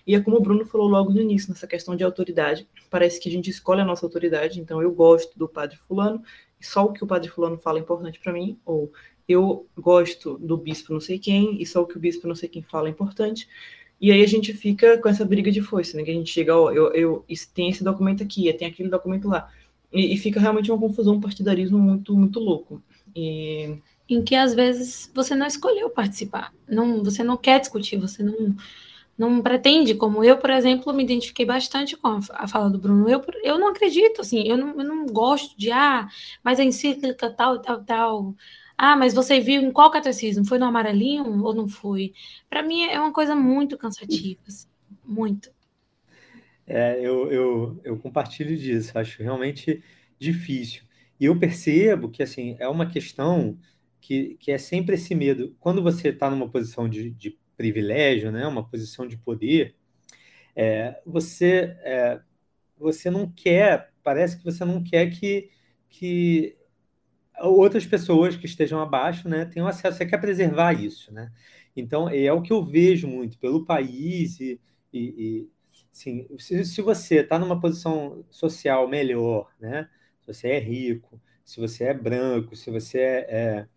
[0.07, 2.69] e é como o Bruno falou logo no início, nessa questão de autoridade.
[2.89, 6.23] Parece que a gente escolhe a nossa autoridade, então eu gosto do padre fulano,
[6.61, 8.93] só o que o padre fulano fala é importante para mim, ou
[9.33, 12.49] eu gosto do bispo não sei quem, e só o que o bispo não sei
[12.49, 13.49] quem fala é importante.
[14.01, 16.03] E aí a gente fica com essa briga de foice, né?
[16.03, 19.51] Que a gente chega, ó, eu, eu tem esse documento aqui, tem aquele documento lá.
[19.93, 22.83] E, e fica realmente uma confusão, um partidarismo muito, muito louco.
[23.15, 28.23] E em que às vezes você não escolheu participar, não, você não quer discutir, você
[28.23, 28.57] não
[29.21, 33.07] não pretende, como eu, por exemplo, me identifiquei bastante com a, fala do Bruno.
[33.07, 36.09] Eu, eu não acredito, assim, eu não, eu não gosto de, ah,
[36.43, 38.35] mas a encíclica tal, tal, tal.
[38.83, 40.43] Ah, mas você viu em qual catecismo?
[40.47, 42.15] Foi no amarelinho ou não foi?
[42.49, 44.67] Para mim é uma coisa muito cansativa, assim,
[45.05, 45.51] muito.
[46.67, 49.83] É, eu, eu, eu compartilho disso, acho realmente
[50.19, 50.83] difícil.
[51.19, 53.59] E eu percebo que, assim, é uma questão
[54.01, 55.55] que, que é sempre esse medo.
[55.61, 59.75] Quando você está numa posição de, de privilégio, né, uma posição de poder,
[60.57, 62.21] é, você, é,
[62.79, 65.51] você não quer, parece que você não quer que,
[65.89, 66.57] que
[67.43, 71.13] outras pessoas que estejam abaixo né, tenham acesso, você quer preservar isso.
[71.13, 71.31] Né?
[71.77, 74.61] Então, é o que eu vejo muito pelo país e,
[74.93, 75.51] e, e
[75.93, 79.89] sim, se, se você está numa posição social melhor, né,
[80.21, 83.69] se você é rico, se você é branco, se você é, é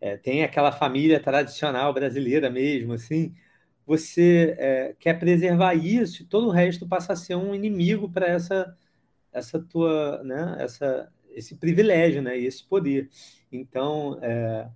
[0.00, 3.34] é, tem aquela família tradicional brasileira mesmo, assim,
[3.86, 8.26] você é, quer preservar isso e todo o resto passa a ser um inimigo para
[8.26, 8.76] essa
[9.32, 13.10] essa tua, né, essa esse privilégio, né, e esse poder.
[13.50, 14.68] Então, é,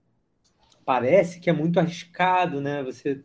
[0.84, 3.22] parece que é muito arriscado, né, você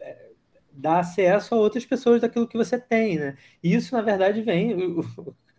[0.00, 0.30] é,
[0.72, 3.36] dar acesso a outras pessoas daquilo que você tem, né?
[3.62, 4.76] E isso, na verdade, vem.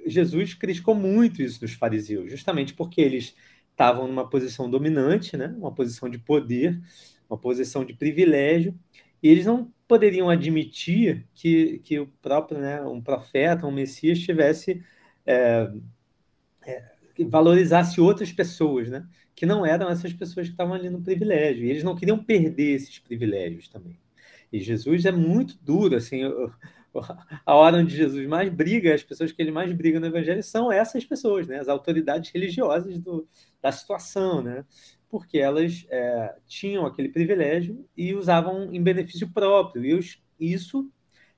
[0.06, 3.36] Jesus criticou muito isso dos fariseus, justamente porque eles
[3.72, 5.54] estavam numa posição dominante, né?
[5.58, 6.80] uma posição de poder,
[7.30, 8.78] uma posição de privilégio,
[9.24, 14.84] e eles não poderiam admitir que, que o próprio, né, um profeta, um Messias, tivesse
[15.26, 15.72] é,
[16.66, 16.84] é,
[17.28, 19.06] valorizasse outras pessoas, né?
[19.36, 21.66] que não eram essas pessoas que estavam ali no privilégio.
[21.66, 23.98] E eles não queriam perder esses privilégios também.
[24.52, 26.52] E Jesus é muito duro, assim, eu,
[27.46, 30.72] a hora onde Jesus mais briga, as pessoas que ele mais briga no Evangelho são
[30.72, 31.60] essas pessoas, né?
[31.60, 33.28] as autoridades religiosas do,
[33.62, 34.66] da situação, né?
[35.10, 39.86] porque elas é, tinham aquele privilégio e usavam em benefício próprio.
[39.86, 40.92] E os, isso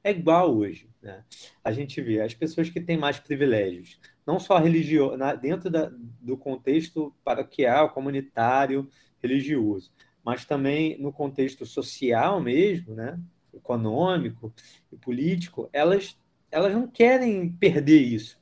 [0.04, 0.90] é igual hoje.
[1.02, 1.24] Né?
[1.64, 6.38] A gente vê as pessoas que têm mais privilégios, não só religioso, dentro da, do
[6.38, 8.90] contexto paroquial, comunitário,
[9.22, 9.92] religioso,
[10.24, 13.20] mas também no contexto social mesmo, né?
[13.54, 14.54] econômico
[14.92, 16.18] e político, elas,
[16.52, 18.38] elas não querem perder isso.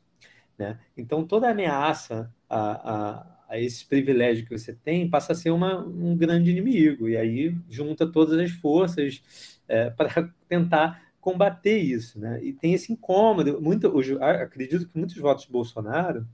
[0.58, 0.80] Né?
[0.96, 5.80] Então, toda ameaça a, a, a esses privilégios que você tem, passa a ser uma,
[5.80, 7.10] um grande inimigo.
[7.10, 9.22] E aí junta todas as forças
[9.68, 12.20] é, para tentar combater isso.
[12.20, 12.44] Né?
[12.44, 13.62] E tem esse incômodo.
[13.62, 16.28] Muito, acredito que muitos votos de Bolsonaro,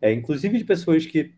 [0.00, 1.34] é, inclusive de pessoas que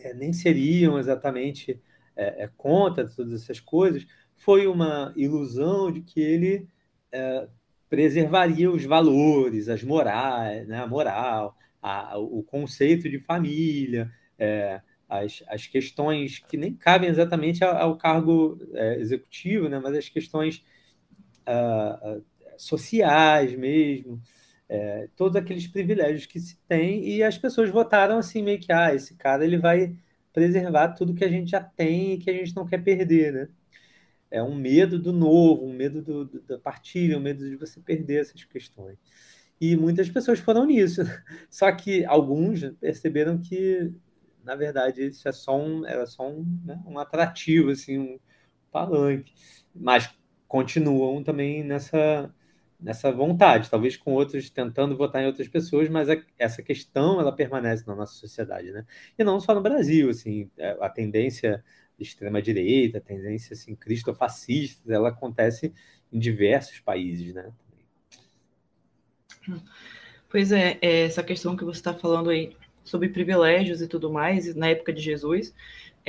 [0.00, 1.80] é, nem seriam exatamente
[2.16, 6.68] é, é, contra todas essas coisas, foi uma ilusão de que ele
[7.12, 7.48] é,
[7.88, 15.42] preservaria os valores, as morais, né, a moral, a, o conceito de família, é, as,
[15.48, 18.58] as questões que nem cabem exatamente ao, ao cargo
[18.98, 20.64] executivo, né, mas as questões
[22.56, 24.20] sociais mesmo,
[24.68, 28.94] é, todos aqueles privilégios que se tem, e as pessoas votaram assim, meio que, ah,
[28.94, 29.96] esse cara ele vai
[30.32, 33.48] preservar tudo que a gente já tem e que a gente não quer perder, né?
[34.30, 37.80] É um medo do novo, um medo do, do, da partilha, um medo de você
[37.80, 38.98] perder essas questões.
[39.60, 41.02] E muitas pessoas foram nisso.
[41.50, 43.92] Só que alguns perceberam que,
[44.44, 48.20] na verdade, isso é só um, era só um, né, um atrativo, assim, um
[48.70, 49.32] palanque.
[49.74, 50.10] Mas
[50.48, 52.34] continuam também nessa,
[52.80, 57.30] nessa vontade, talvez com outros tentando votar em outras pessoas, mas a, essa questão ela
[57.30, 58.86] permanece na nossa sociedade, né?
[59.18, 61.62] E não só no Brasil, assim, é, a tendência
[61.98, 65.74] de extrema direita, a tendência assim cristofascista, ela acontece
[66.10, 67.52] em diversos países, né?
[70.30, 74.54] Pois é, é essa questão que você está falando aí sobre privilégios e tudo mais
[74.54, 75.54] na época de Jesus,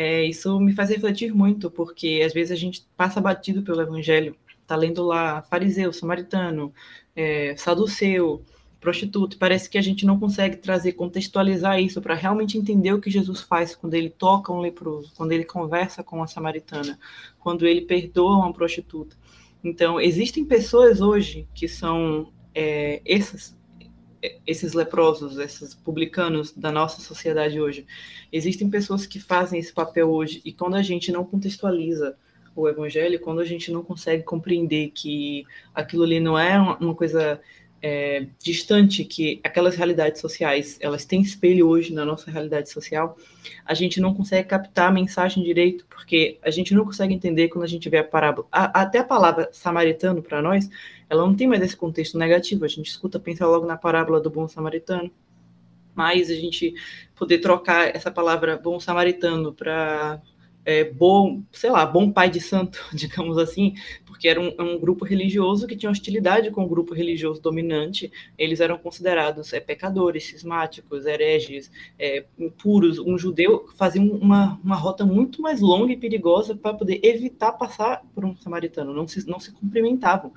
[0.01, 4.33] é, isso me faz refletir muito, porque às vezes a gente passa batido pelo Evangelho
[4.65, 6.71] tá lendo lá fariseu, samaritano,
[7.13, 8.41] é, saduceu,
[8.79, 13.01] prostituta, e parece que a gente não consegue trazer, contextualizar isso para realmente entender o
[13.01, 16.97] que Jesus faz quando ele toca um leproso, quando ele conversa com uma samaritana,
[17.37, 19.17] quando ele perdoa uma prostituta.
[19.61, 23.53] Então, existem pessoas hoje que são é, esses,
[24.45, 27.85] esses leprosos, esses publicanos da nossa sociedade hoje.
[28.31, 32.15] Existem pessoas que fazem esse papel hoje, e quando a gente não contextualiza
[32.55, 37.39] o evangelho quando a gente não consegue compreender que aquilo ali não é uma coisa
[37.81, 43.17] é, distante, que aquelas realidades sociais elas têm espelho hoje na nossa realidade social,
[43.65, 47.63] a gente não consegue captar a mensagem direito, porque a gente não consegue entender quando
[47.63, 48.47] a gente vê a parábola.
[48.51, 50.69] A, até a palavra samaritano para nós,
[51.09, 52.63] ela não tem mais esse contexto negativo.
[52.63, 55.11] A gente escuta pensar logo na parábola do bom samaritano,
[55.95, 56.73] mas a gente
[57.15, 60.21] poder trocar essa palavra bom samaritano para
[60.69, 63.73] é, bom, sei lá, bom pai de santo, digamos assim,
[64.05, 68.59] porque era um, um, grupo religioso que tinha hostilidade com o grupo religioso dominante, eles
[68.59, 72.99] eram considerados é, pecadores, cismáticos, hereges, é, impuros.
[72.99, 78.03] Um judeu fazia uma, uma rota muito mais longa e perigosa para poder evitar passar
[78.13, 80.31] por um samaritano, não se, não se cumprimentavam.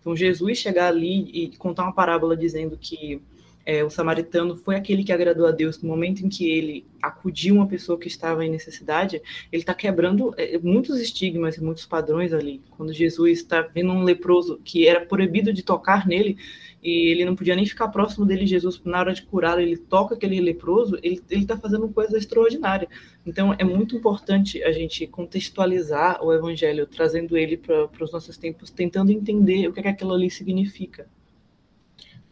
[0.00, 3.20] Então, Jesus chegar ali e contar uma parábola dizendo que
[3.66, 7.54] é, o samaritano foi aquele que agradou a Deus no momento em que ele acudiu
[7.54, 12.32] uma pessoa que estava em necessidade, ele está quebrando é, muitos estigmas e muitos padrões
[12.32, 12.60] ali.
[12.70, 16.36] Quando Jesus está vendo um leproso que era proibido de tocar nele,
[16.82, 20.14] e ele não podia nem ficar próximo dele, Jesus, na hora de curá-lo, ele toca
[20.14, 22.86] aquele leproso, ele está fazendo coisa extraordinária.
[23.24, 28.68] Então, é muito importante a gente contextualizar o evangelho, trazendo ele para os nossos tempos,
[28.68, 31.08] tentando entender o que, é que aquilo ali significa.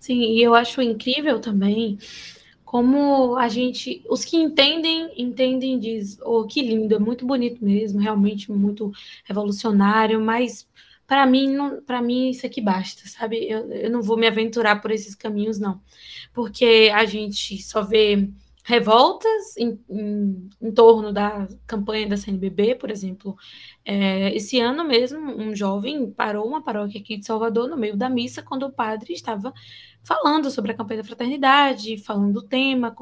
[0.03, 1.97] Sim, e eu acho incrível também
[2.65, 8.01] como a gente, os que entendem, entendem, diz, oh, que lindo, é muito bonito mesmo,
[8.01, 8.91] realmente muito
[9.25, 10.69] revolucionário, mas
[11.07, 13.49] para mim, para mim isso aqui basta, sabe?
[13.49, 15.81] Eu, eu não vou me aventurar por esses caminhos, não,
[16.35, 18.29] porque a gente só vê
[18.65, 23.37] revoltas em, em, em, torno da campanha da CNBB, por exemplo.
[23.85, 28.09] É, esse ano mesmo, um jovem parou uma paróquia aqui de Salvador no meio da
[28.09, 29.53] missa, quando o padre estava
[30.03, 32.95] falando sobre a campanha da fraternidade, falando do tema,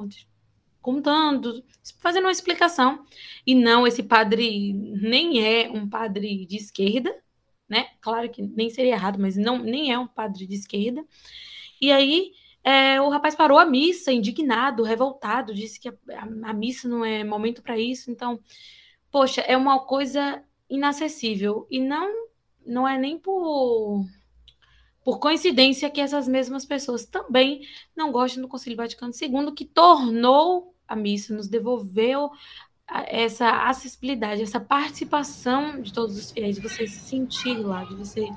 [0.81, 1.63] contando,
[1.99, 3.05] fazendo uma explicação.
[3.47, 7.15] E não, esse padre nem é um padre de esquerda,
[7.69, 7.89] né?
[8.01, 11.05] Claro que nem seria errado, mas não nem é um padre de esquerda.
[11.81, 15.95] E aí é, o rapaz parou a missa, indignado, revoltado, disse que a,
[16.45, 18.11] a, missa não é momento para isso.
[18.11, 18.39] Então,
[19.11, 22.29] poxa, é uma coisa inacessível e não
[22.65, 24.05] não é nem por
[25.03, 27.63] por coincidência que essas mesmas pessoas também
[27.97, 32.31] não gostam do Concílio Vaticano II, que tornou a missa, nos devolveu
[33.07, 38.29] essa acessibilidade, essa participação de todos os fiéis, de você se sentir lá, de você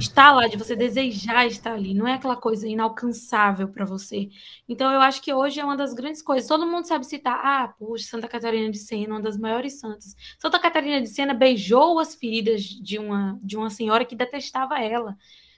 [0.00, 4.28] estar lá, de você desejar estar ali, não é aquela coisa inalcançável para você.
[4.68, 6.48] Então, eu acho que hoje é uma das grandes coisas.
[6.48, 10.16] Todo mundo sabe citar, ah, poxa, Santa Catarina de Sena, uma das maiores santas.
[10.38, 15.16] Santa Catarina de Sena beijou as feridas de uma, de uma senhora que detestava ela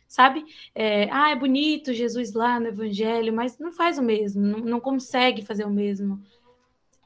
[0.09, 0.45] sabe?
[0.74, 4.78] É, ah, é bonito Jesus lá no Evangelho, mas não faz o mesmo, não, não
[4.78, 6.22] consegue fazer o mesmo.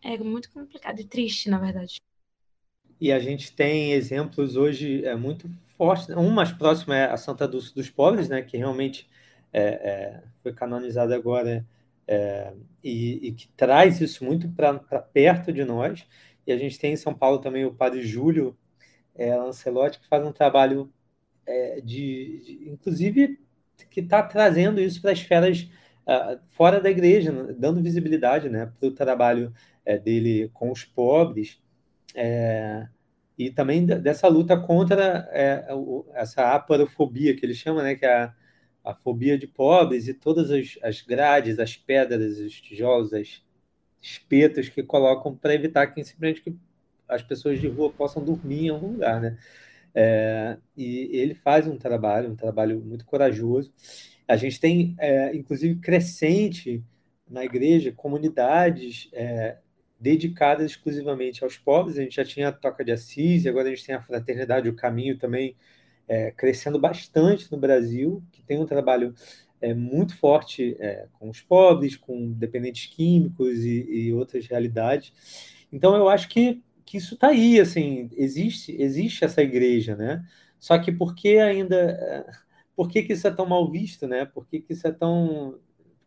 [0.03, 2.01] É muito complicado e triste, na verdade.
[3.01, 6.09] E a gente tem exemplos hoje é, muito fortes.
[6.11, 9.09] Um mais próximo é a Santa Dulce dos Pobres, né, que realmente
[9.53, 11.67] é, é, foi canonizada agora
[12.07, 12.53] é,
[12.83, 16.07] e, e, que traz isso muito para perto de nós.
[16.47, 18.57] E a gente tem em São Paulo também o Padre Júlio
[19.15, 20.93] é, Lancelotti, que faz um trabalho
[21.47, 23.41] é, de, de, inclusive,
[23.91, 25.69] que está trazendo isso para as esferas
[26.07, 29.53] uh, fora da igreja, dando visibilidade né, para o trabalho
[29.85, 31.61] é, dele com os pobres.
[32.15, 32.87] É,
[33.39, 35.67] e também dessa luta contra é,
[36.15, 38.35] essa aparofobia que ele chama, né, que é a,
[38.85, 43.43] a fobia de pobres e todas as, as grades, as pedras, os tijolos, as
[44.01, 46.57] espetos que colocam para evitar que simplesmente que
[47.09, 49.39] as pessoas de rua possam dormir em algum lugar, né?
[49.95, 53.73] É, e ele faz um trabalho, um trabalho muito corajoso.
[54.29, 56.85] A gente tem, é, inclusive, crescente
[57.29, 59.57] na igreja comunidades é,
[60.07, 61.99] dedicadas exclusivamente aos pobres.
[61.99, 64.69] A gente já tinha a Toca de Assis, e agora a gente tem a Fraternidade,
[64.69, 65.57] o Caminho também
[66.07, 69.13] é, crescendo bastante no Brasil, que tem um trabalho
[69.61, 75.13] é, muito forte é, com os pobres, com dependentes químicos e, e outras realidades.
[75.73, 80.25] Então, eu acho que, que isso está aí, assim, existe, existe essa igreja, né?
[80.57, 81.77] Só que por que ainda...
[81.77, 82.25] É,
[82.77, 84.25] por que, que isso é tão mal visto, né?
[84.25, 85.59] Por que, que isso é tão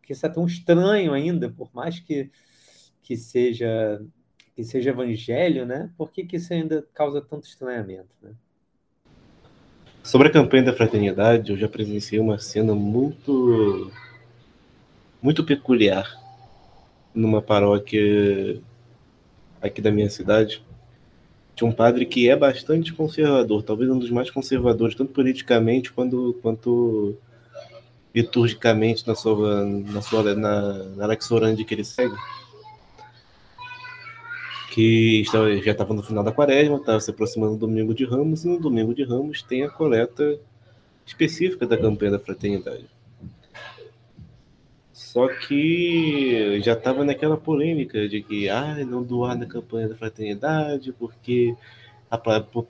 [0.02, 2.30] que isso é tão estranho ainda, por mais que
[3.10, 4.00] que seja
[4.54, 5.90] que seja evangelho, né?
[5.98, 8.30] Por que, que isso ainda causa tanto estranhamento, né?
[10.00, 13.90] Sobre a campanha da fraternidade, eu já presenciei uma cena muito
[15.20, 16.08] muito peculiar
[17.12, 18.62] numa paróquia
[19.60, 20.64] aqui da minha cidade.
[21.56, 26.38] Tinha um padre que é bastante conservador, talvez um dos mais conservadores, tanto politicamente quanto,
[26.42, 27.16] quanto
[28.14, 32.14] liturgicamente na sua na sua na, na que ele segue
[34.70, 38.48] que já estava no final da quaresma, estava se aproximando do domingo de Ramos, e
[38.48, 40.38] no domingo de Ramos tem a coleta
[41.04, 42.86] específica da campanha da fraternidade.
[44.92, 50.92] Só que já estava naquela polêmica de que ah, não doar na campanha da fraternidade,
[50.92, 51.56] porque
[52.08, 52.20] a,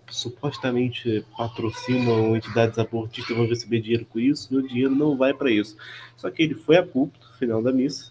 [0.08, 5.50] supostamente patrocinam entidades abortistas vão receber dinheiro com isso, e o dinheiro não vai para
[5.50, 5.76] isso.
[6.16, 8.10] Só que ele foi a púlpito, final da missa,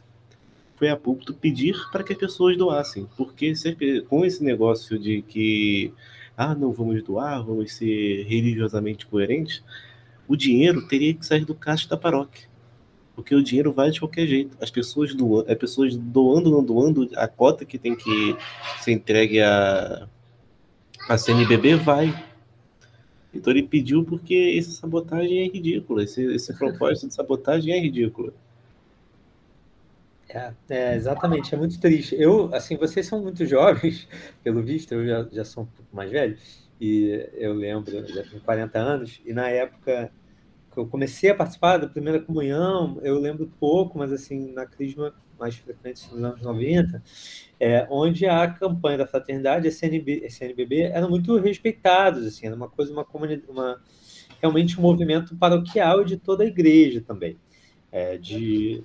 [0.80, 3.54] foi a púlpito pedir para que as pessoas doassem, porque
[4.08, 5.94] com esse negócio de que
[6.38, 9.62] ah, não vamos doar, vamos ser religiosamente coerentes,
[10.26, 12.48] o dinheiro teria que sair do caixa da paróquia.
[13.14, 14.56] Porque o dinheiro vai de qualquer jeito.
[14.62, 18.38] As pessoas doando, as pessoas doando não doando, a cota que tem que
[18.80, 20.08] ser entregue a,
[21.10, 22.26] a CNBB vai.
[23.34, 28.34] Então ele pediu porque essa sabotagem é ridícula, esse, esse propósito de sabotagem é ridículo.
[30.30, 32.16] É, é, exatamente, é muito triste.
[32.16, 34.08] Eu, assim, vocês são muito jovens,
[34.44, 36.38] pelo visto, eu já, já sou um pouco mais velho,
[36.80, 40.12] e eu lembro, já tenho 40 anos, e na época
[40.72, 45.14] que eu comecei a participar da primeira comunhão, eu lembro pouco, mas assim, na Crisma
[45.40, 47.02] mais frequente nos anos 90,
[47.60, 52.92] é, onde a campanha da fraternidade e CNBB eram muito respeitados, assim, era uma coisa,
[52.92, 53.82] uma comunidade, uma,
[54.40, 57.38] realmente um movimento paroquial de toda a igreja também,
[57.92, 58.84] é, de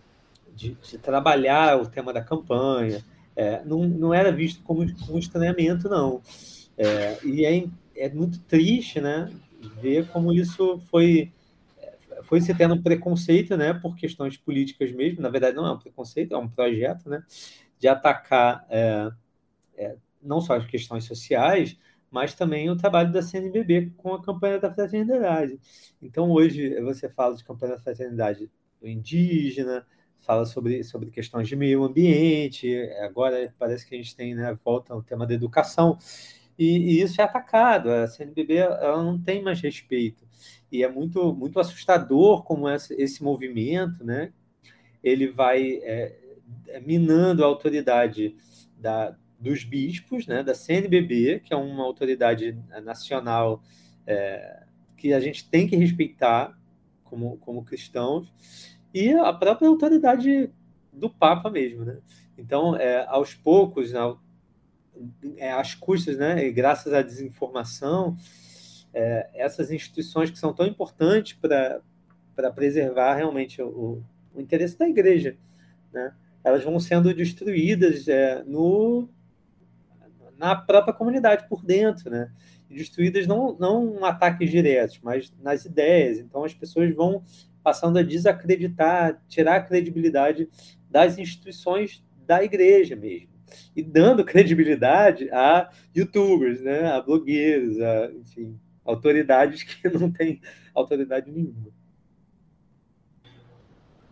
[0.55, 3.05] de, de trabalhar o tema da campanha.
[3.37, 6.23] É, não, não era visto como, como estranhamento, não.
[6.77, 9.31] É, e é, é muito triste né,
[9.81, 11.33] ver como isso foi,
[12.23, 15.21] foi se tendo um preconceito né, por questões políticas mesmo.
[15.21, 17.23] Na verdade, não é um preconceito, é um projeto né,
[17.79, 19.11] de atacar é,
[19.77, 21.77] é, não só as questões sociais,
[22.11, 25.59] mas também o trabalho da CNBB com a campanha da fraternidade.
[26.01, 28.49] Então, hoje, você fala de campanha da fraternidade
[28.81, 29.85] indígena,
[30.25, 34.93] fala sobre, sobre questões de meio ambiente, agora parece que a gente tem, né, volta
[34.93, 35.99] ao tema da educação,
[36.59, 40.25] e, e, isso é atacado, a CNBB ela não tem mais respeito,
[40.71, 44.33] e é muito, muito assustador como esse, esse movimento, né,
[45.03, 46.19] ele vai é,
[46.69, 48.37] é, minando a autoridade
[48.79, 53.63] da, dos bispos, né, da CNBB, que é uma autoridade nacional
[54.07, 54.63] é,
[54.97, 56.59] que a gente tem que respeitar
[57.05, 58.33] como, como cristãos,
[58.95, 60.51] e a própria autoridade
[60.93, 61.99] do Papa mesmo, né?
[62.39, 64.17] Então, é, aos poucos, né,
[65.37, 68.17] é, às custas, né, e graças à desinformação,
[68.93, 75.37] é, essas instituições que são tão importantes para preservar realmente o, o, interesse da igreja,
[75.93, 76.15] né,
[76.45, 79.09] elas vão sendo destruídas é, no,
[80.37, 82.31] na própria comunidade, por dentro, né?
[82.69, 86.19] destruídas não, não ataques diretos, mas nas ideias.
[86.19, 87.23] Então, as pessoas vão
[87.65, 90.49] passando a desacreditar, tirar a credibilidade
[90.91, 93.31] das instituições da igreja mesmo.
[93.75, 100.41] e dando credibilidade a youtubers, né, a blogueiros, a, enfim, autoridades que não têm
[100.75, 101.73] autoridade nenhuma.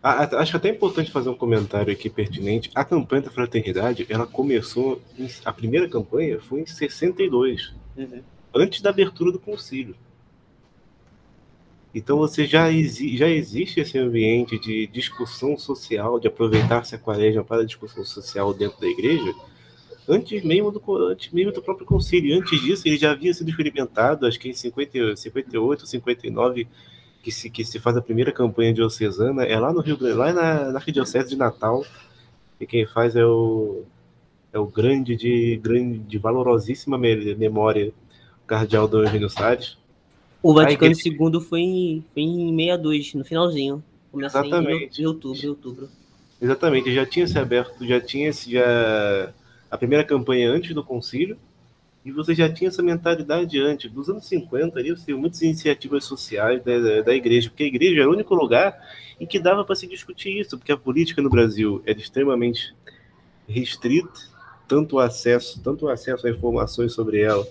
[0.01, 2.69] Acho até importante fazer um comentário aqui pertinente.
[2.75, 5.01] A campanha da fraternidade, ela começou,
[5.45, 8.21] a primeira campanha foi em 62, uhum.
[8.53, 9.95] antes da abertura do concílio.
[11.93, 17.43] Então você já, exi já existe esse ambiente de discussão social, de aproveitar-se a quaresma
[17.43, 19.31] para a discussão social dentro da igreja,
[20.07, 22.35] antes mesmo do, antes mesmo do próprio concílio.
[22.35, 26.67] Antes disso, ele já havia sido experimentado, acho que em 50, 58, 59,
[27.21, 30.33] que se, que se faz a primeira campanha diocesana, é lá no Rio Grande, lá
[30.33, 31.85] na, na Arquidiocese de Natal,
[32.59, 33.83] e quem faz é o,
[34.51, 37.93] é o grande, de, grande, de valorosíssima memória,
[38.43, 39.77] o cardeal Dom Eugênio Salles.
[40.43, 43.81] O Vaticano II foi em, foi em 62, no finalzinho.
[44.11, 45.01] Começa Exatamente.
[45.01, 45.89] em outubro, outubro.
[46.41, 49.33] Exatamente, já tinha se aberto, já tinha se já
[49.71, 51.37] a primeira campanha antes do concílio,
[52.03, 53.89] e você já tinha essa mentalidade antes.
[53.89, 57.67] Dos anos 50, ali, você tinha muitas iniciativas sociais da, da, da, igreja, porque a
[57.67, 58.77] igreja era o único lugar
[59.19, 62.75] em que dava para se discutir isso, porque a política no Brasil era extremamente
[63.47, 64.19] restrita,
[64.67, 67.47] tanto o acesso, tanto o acesso a informações sobre ela,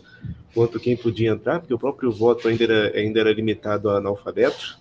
[0.54, 4.78] quanto quem podia entrar, porque o próprio voto ainda era, ainda era limitado a analfabetos.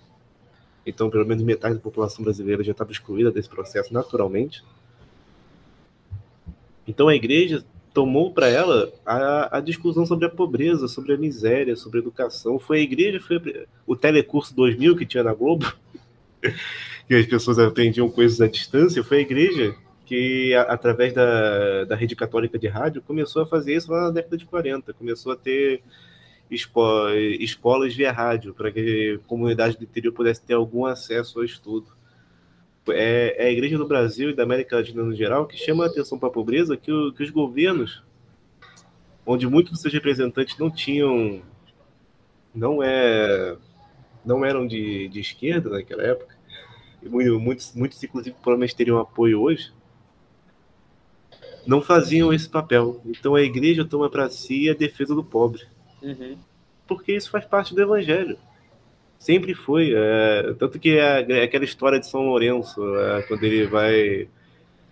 [0.84, 4.62] Então, pelo menos metade da população brasileira já estava excluída desse processo naturalmente.
[6.86, 7.64] Então, a igreja
[7.94, 12.58] tomou para ela a, a, discussão sobre a pobreza, sobre a miséria, sobre a educação.
[12.58, 15.72] Foi a igreja, foi a, o Telecurso 2000 que tinha na Globo,
[17.06, 19.04] que as pessoas aprendiam coisas à distância.
[19.04, 19.74] Foi a igreja
[20.12, 24.10] que, a, através da, da rede católica de rádio, começou a fazer isso lá na
[24.10, 24.92] década de 40.
[24.92, 25.82] Começou a ter
[26.50, 27.08] espo,
[27.40, 31.86] escolas via rádio, para que a comunidade do interior pudesse ter algum acesso ao estudo
[32.90, 35.86] é, é, a Igreja do Brasil e da América Latina no geral que chama a
[35.86, 38.02] atenção para a pobreza que, o, que os governos,
[39.24, 41.40] onde muitos dos seus representantes não tinham,
[42.54, 43.56] não é,
[44.26, 46.36] não eram de, de esquerda naquela época,
[47.02, 49.72] muitos, muitos inclusive provavelmente teriam apoio hoje,
[51.66, 53.00] não faziam esse papel.
[53.06, 55.62] Então a igreja toma para si a defesa do pobre.
[56.02, 56.36] Uhum.
[56.86, 58.36] Porque isso faz parte do evangelho.
[59.18, 59.92] Sempre foi.
[59.94, 64.28] É, tanto que é, é, aquela história de São Lourenço, é, quando ele vai.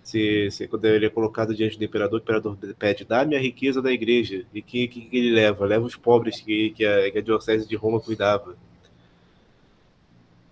[0.03, 3.81] Se, se, quando ele é colocado diante do imperador, o imperador pede: dá-me a riqueza
[3.81, 4.45] da igreja.
[4.53, 5.65] E que, que, que ele leva?
[5.65, 8.55] Leva os pobres que, que, a, que a Diocese de Roma cuidava.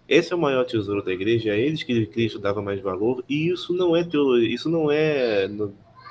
[0.09, 3.47] Esse é o maior tesouro da igreja, é eles que Cristo dava mais valor, e
[3.49, 5.47] isso não é teologia, isso não é,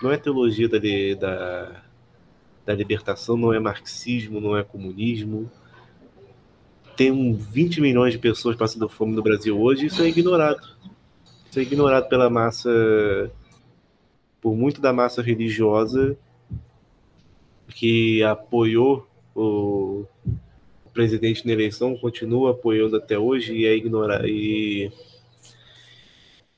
[0.02, 0.78] não é teologia da,
[1.18, 1.82] da,
[2.66, 5.50] da libertação, não é marxismo, não é comunismo,
[6.96, 10.76] tem 20 milhões de pessoas passando fome no Brasil hoje, isso é ignorado.
[11.48, 13.30] Isso é ignorado pela massa,
[14.40, 16.16] por muito da massa religiosa
[17.68, 20.04] que apoiou o,
[20.98, 24.90] presidente na eleição, continua apoiando até hoje e é ignorar e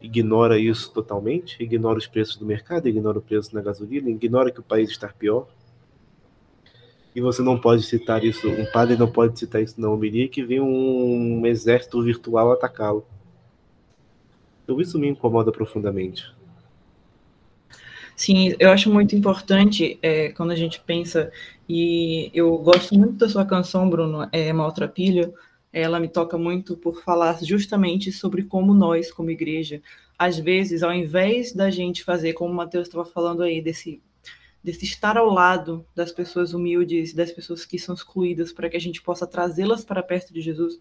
[0.00, 4.60] ignora isso totalmente, ignora os preços do mercado, ignora o preço na gasolina, ignora que
[4.60, 5.46] o país está pior
[7.14, 10.44] e você não pode citar isso, um padre não pode citar isso na homilia que
[10.44, 13.04] vem um exército virtual atacá-lo.
[14.62, 16.32] Então isso me incomoda profundamente.
[18.14, 21.32] Sim, eu acho muito importante é, quando a gente pensa,
[21.68, 25.34] e eu gosto muito da sua canção, Bruno, é, Maltrapilho,
[25.72, 29.82] ela me toca muito por falar justamente sobre como nós, como igreja,
[30.18, 34.02] às vezes, ao invés da gente fazer, como o Matheus estava falando aí, desse
[34.62, 38.80] desse estar ao lado das pessoas humildes, das pessoas que são excluídas, para que a
[38.80, 40.78] gente possa trazê-las para perto de Jesus.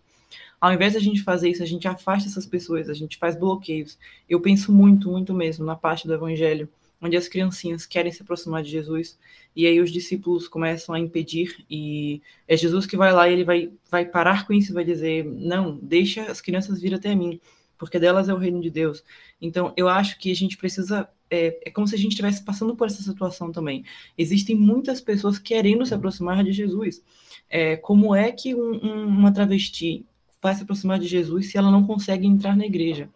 [0.60, 3.38] Ao invés de a gente fazer isso, a gente afasta essas pessoas, a gente faz
[3.38, 3.98] bloqueios.
[4.28, 6.68] Eu penso muito, muito mesmo na parte do evangelho,
[7.02, 9.18] onde as criancinhas querem se aproximar de Jesus,
[9.56, 13.44] e aí os discípulos começam a impedir, e é Jesus que vai lá e ele
[13.44, 17.40] vai, vai parar com isso e vai dizer: não, deixa as crianças vir até mim,
[17.78, 19.04] porque delas é o reino de Deus.
[19.42, 22.76] Então, eu acho que a gente precisa é, é como se a gente estivesse passando
[22.76, 23.86] por essa situação também.
[24.18, 27.04] Existem muitas pessoas querendo se aproximar de Jesus.
[27.50, 30.06] É, como é que um, um, uma travesti
[30.42, 33.10] vai se aproximar de Jesus se ela não consegue entrar na igreja?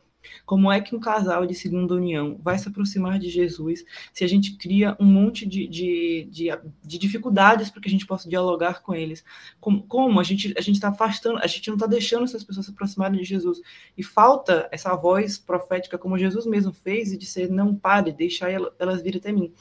[0.46, 4.28] Como é que um casal de segunda união vai se aproximar de Jesus se a
[4.28, 6.50] gente cria um monte de, de, de,
[6.84, 9.24] de dificuldades para que a gente possa dialogar com eles?
[9.60, 12.72] Como, como a gente a está afastando, a gente não está deixando essas pessoas se
[12.72, 13.62] aproximarem de Jesus
[13.98, 19.02] e falta essa voz profética como Jesus mesmo fez e dizer não pare, deixar elas
[19.02, 19.54] vir até mim.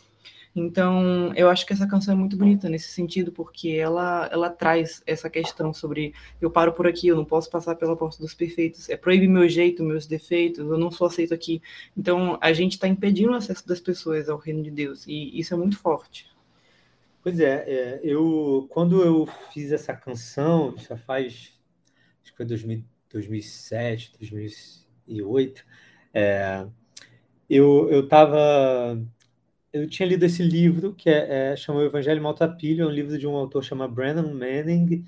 [0.55, 5.03] Então, eu acho que essa canção é muito bonita nesse sentido, porque ela, ela traz
[5.07, 8.89] essa questão sobre eu paro por aqui, eu não posso passar pela porta dos perfeitos,
[8.91, 11.63] é proíbe meu jeito, meus defeitos, eu não sou aceito aqui.
[11.97, 15.55] Então, a gente está impedindo o acesso das pessoas ao reino de Deus, e isso
[15.55, 16.31] é muito forte.
[17.23, 21.59] Pois é, é eu quando eu fiz essa canção, já faz,
[22.23, 25.65] acho que foi 2000, 2007, 2008,
[26.13, 26.67] é,
[27.49, 29.01] eu eu estava
[29.73, 33.19] eu tinha lido esse livro que é, é chama o Evangelho Maltrapilho, é um livro
[33.19, 35.05] de um autor chamado Brandon Manning.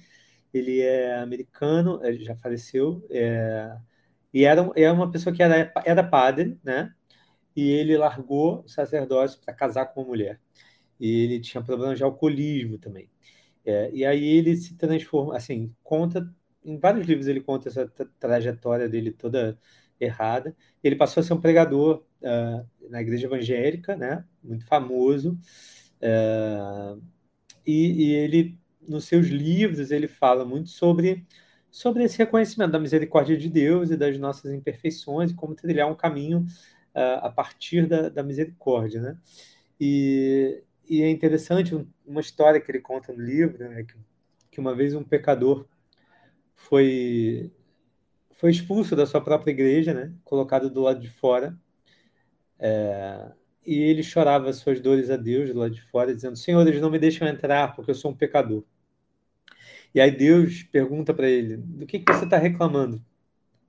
[0.52, 3.76] Ele é americano, ele já faleceu, é,
[4.32, 6.94] e era, era uma pessoa que era, era padre, né?
[7.56, 10.40] E ele largou o sacerdócio para casar com uma mulher.
[11.00, 13.10] E ele tinha problemas de alcoolismo também.
[13.64, 16.28] É, e aí ele se transforma, assim, conta
[16.64, 17.86] em vários livros ele conta essa
[18.18, 19.58] trajetória dele toda
[20.00, 20.56] errada.
[20.82, 24.24] Ele passou a ser um pregador uh, na igreja evangélica, né?
[24.42, 25.38] Muito famoso.
[26.00, 27.00] Uh,
[27.66, 31.24] e, e, ele, nos seus livros, ele fala muito sobre
[31.70, 35.94] sobre esse reconhecimento da misericórdia de Deus e das nossas imperfeições e como trilhar um
[35.96, 36.46] caminho
[36.94, 39.18] uh, a partir da, da misericórdia, né?
[39.80, 41.74] E, e, é interessante
[42.06, 43.82] uma história que ele conta no livro, né?
[43.82, 43.94] que,
[44.52, 45.66] que uma vez um pecador
[46.54, 47.50] foi
[48.32, 50.12] foi expulso da sua própria igreja, né?
[50.24, 51.58] colocado do lado de fora.
[52.58, 53.32] É,
[53.66, 56.98] e ele chorava suas dores a Deus lado de fora, dizendo: Senhor, eles não me
[56.98, 58.64] deixam entrar porque eu sou um pecador.
[59.94, 63.04] E aí Deus pergunta para ele: Do que, que você está reclamando?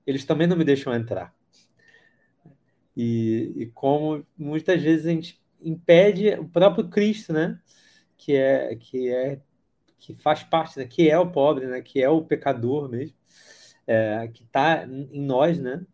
[0.05, 1.33] Eles também não me deixam entrar.
[2.95, 7.59] E, e, como muitas vezes a gente impede o próprio Cristo, né?
[8.17, 9.41] Que é que é
[9.99, 10.85] que faz parte, né?
[10.85, 11.81] que é o pobre, né?
[11.81, 13.15] Que é o pecador mesmo
[13.87, 15.85] é, que está em nós, né?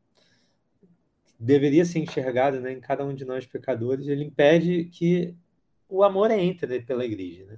[1.44, 5.36] Deveria ser enxergado né, em cada um de nós pecadores, ele impede que
[5.90, 7.46] o amor entre pela igreja.
[7.46, 7.58] Né?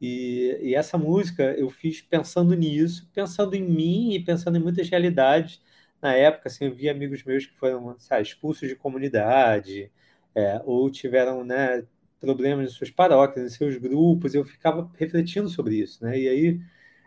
[0.00, 4.88] E, e, essa música eu fiz pensando nisso, pensando em mim e pensando em muitas
[4.90, 5.62] realidades.
[6.02, 9.90] Na época, assim, eu vi amigos meus que foram sabe, expulsos de comunidade,
[10.34, 11.84] é, ou tiveram né,
[12.20, 16.04] problemas em suas paróquias, em seus grupos, eu ficava refletindo sobre isso.
[16.04, 16.18] Né?
[16.20, 16.50] E aí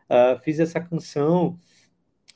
[0.09, 1.59] uh, fiz essa canção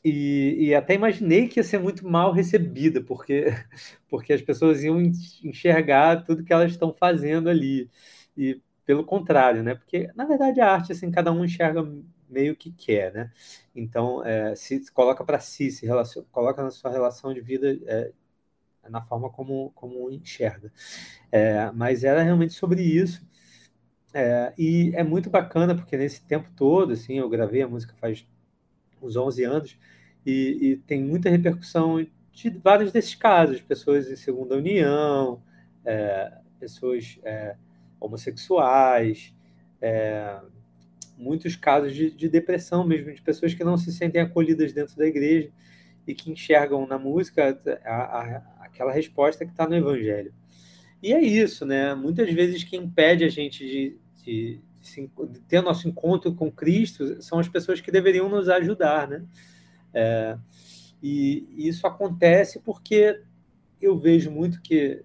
[0.04, 3.46] e, e, até imaginei que ia ser muito mal recebida, porque,
[4.10, 7.90] porque as pessoas iam enxergar tudo que elas estão fazendo ali.
[8.38, 9.76] E pelo contrário, né?
[9.76, 11.88] Porque, na verdade, a arte, assim, cada um enxerga
[12.30, 13.32] meio que quer, né?
[13.76, 18.12] Então, é, se, coloca para si, se relaciona, coloca na sua relação de vida é,
[18.90, 20.72] na forma como, como enxerga.
[21.32, 23.26] É, mas era realmente sobre isso.
[24.14, 28.26] É, e é muito bacana, porque nesse tempo todo, assim, eu gravei a música faz
[29.08, 29.78] uns 11 anos,
[30.26, 35.42] e, e, tem muita repercussão de vários desses casos, pessoas em segunda união,
[35.86, 37.56] é, pessoas é,
[38.00, 39.34] homossexuais,
[39.82, 40.40] é,
[41.18, 45.06] muitos casos de, de, depressão mesmo, de pessoas que não se sentem acolhidas dentro da
[45.06, 45.52] igreja
[46.08, 50.34] e que enxergam na música a, a, aquela resposta que está no Evangelho.
[51.02, 51.94] E é isso, né?
[51.94, 54.62] Muitas vezes quem impede a gente de, de
[55.48, 59.24] ter nosso encontro com Cristo são as pessoas que deveriam nos ajudar, né?
[59.94, 60.38] É,
[61.02, 63.22] e isso acontece porque
[63.82, 65.04] eu vejo muito que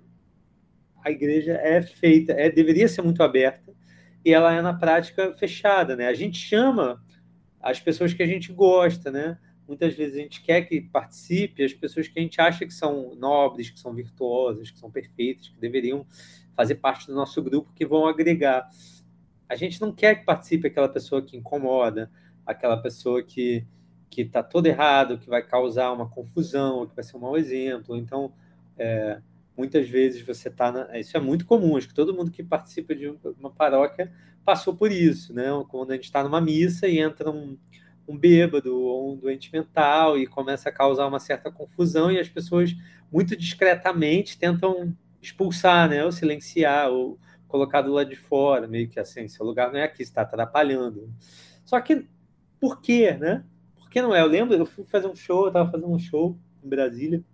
[1.04, 3.72] a igreja é feita, é, deveria ser muito aberta,
[4.24, 6.06] e ela é na prática fechada, né?
[6.06, 7.02] A gente chama
[7.60, 9.38] as pessoas que a gente gosta, né?
[9.66, 13.14] Muitas vezes a gente quer que participe as pessoas que a gente acha que são
[13.16, 16.06] nobres, que são virtuosas, que são perfeitas, que deveriam
[16.56, 18.68] fazer parte do nosso grupo, que vão agregar.
[19.48, 22.10] A gente não quer que participe aquela pessoa que incomoda,
[22.44, 23.64] aquela pessoa que,
[24.10, 27.96] que está todo errado, que vai causar uma confusão, que vai ser um mau exemplo.
[27.96, 28.32] Então,
[28.78, 29.20] é,
[29.56, 30.88] muitas vezes você está.
[30.98, 34.12] Isso é muito comum, acho que todo mundo que participa de uma paróquia
[34.44, 35.46] passou por isso, né?
[35.68, 37.58] Quando a gente está numa missa e entra um,
[38.06, 42.28] um bêbado ou um doente mental e começa a causar uma certa confusão e as
[42.28, 42.74] pessoas
[43.12, 46.04] muito discretamente tentam expulsar, né?
[46.04, 47.18] Ou silenciar, ou
[47.48, 51.10] colocar do lado de fora, meio que assim, seu lugar não é aqui, está atrapalhando.
[51.64, 52.06] Só que
[52.60, 53.44] por quê, né?
[53.76, 54.20] Por que não é?
[54.20, 57.24] Eu lembro, eu fui fazer um show, eu estava fazendo um show em Brasília,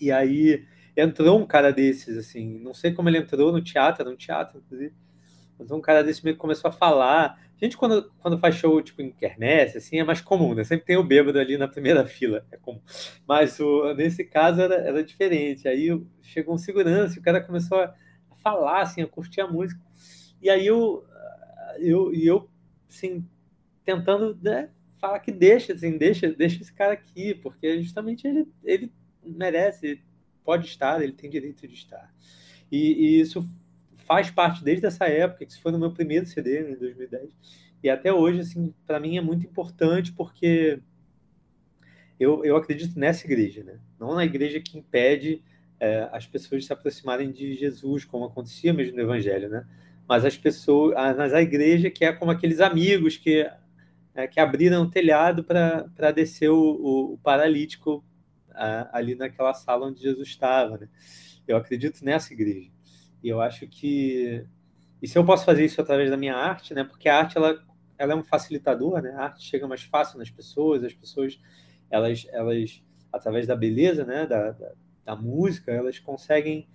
[0.00, 0.66] e aí
[0.96, 4.94] entrou um cara desses, assim, não sei como ele entrou no teatro, um teatro, inclusive.
[5.58, 7.38] Então um cara desse meio que começou a falar.
[7.60, 10.64] A gente, quando, quando faz show, tipo, em quermesse, assim, é mais comum, né?
[10.64, 12.80] Sempre tem o bêbado ali na primeira fila, é comum.
[13.26, 15.68] Mas o, nesse caso era, era diferente.
[15.68, 15.88] Aí
[16.22, 17.94] chegou um segurança e o cara começou a
[18.42, 19.80] falar, assim, a curtir a música.
[20.42, 21.04] E aí eu,
[21.78, 22.48] eu, eu
[22.88, 23.26] assim,
[23.84, 28.92] tentando né, falar que deixa, assim, deixa, deixa esse cara aqui, porque justamente ele, ele
[29.24, 30.02] merece, ele
[30.44, 32.12] pode estar, ele tem direito de estar.
[32.70, 33.46] E, e isso
[34.06, 37.30] faz parte desde essa época, que foi no meu primeiro CD, em 2010.
[37.82, 40.80] E até hoje, assim, para mim é muito importante porque
[42.18, 43.80] eu, eu acredito nessa igreja, né?
[43.98, 45.42] Não na igreja que impede
[45.80, 49.66] é, as pessoas se aproximarem de Jesus, como acontecia mesmo no Evangelho, né?
[50.06, 53.48] Mas as pessoas, mas a igreja que é como aqueles amigos que
[54.14, 58.04] é, que abriram o telhado para descer o, o, o paralítico
[58.92, 60.88] ali naquela sala onde Jesus estava, né?
[61.48, 62.70] Eu acredito nessa igreja.
[63.22, 64.44] E eu acho que
[65.00, 66.84] e se eu posso fazer isso através da minha arte, né?
[66.84, 67.58] Porque a arte ela,
[67.96, 69.12] ela é um facilitador, né?
[69.12, 71.40] A arte chega mais fácil nas pessoas, as pessoas
[71.90, 74.26] elas elas através da beleza, né?
[74.26, 74.72] Da, da,
[75.04, 76.68] da música, elas conseguem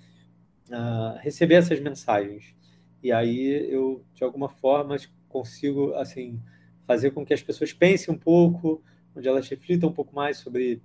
[0.69, 2.55] uh, receber essas mensagens.
[3.01, 4.97] E aí eu de alguma forma
[5.29, 6.41] consigo assim
[6.87, 8.83] fazer com que as pessoas pensem um pouco,
[9.15, 10.81] onde elas reflitam um pouco mais sobre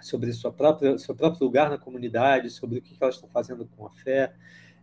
[0.00, 3.86] sobre sua própria, seu próprio lugar na comunidade, sobre o que elas estão fazendo com
[3.86, 4.32] a fé.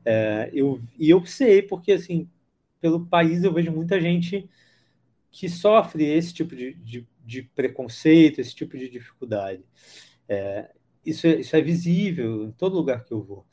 [0.04, 2.30] É, eu, e eu sei, porque assim,
[2.82, 4.50] pelo país eu vejo muita gente
[5.32, 9.64] que sofre esse tipo de, de, de preconceito, esse tipo de dificuldade.
[10.28, 10.70] É,
[11.06, 13.46] isso, é, isso é visível em todo lugar que eu vou.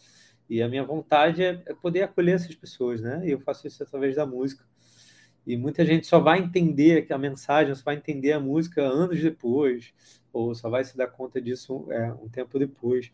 [0.49, 3.23] E a minha vontade é, é poder acolher essas pessoas, né?
[3.25, 4.65] E eu faço isso através da música.
[5.47, 9.93] E muita gente só vai entender a mensagem, só vai entender a música anos depois,
[10.33, 13.11] ou só vai se dar conta disso é, um tempo depois.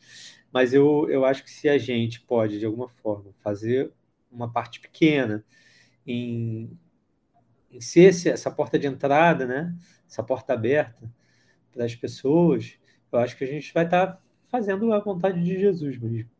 [0.52, 3.92] Mas eu, eu acho que se a gente pode, de alguma forma, fazer
[4.30, 5.44] uma parte pequena
[6.06, 6.70] em,
[7.70, 9.74] em ser esse, essa porta de entrada, né?
[10.08, 11.10] essa porta aberta
[11.72, 12.78] para as pessoas,
[13.12, 16.30] eu acho que a gente vai estar tá fazendo a vontade de Jesus mesmo.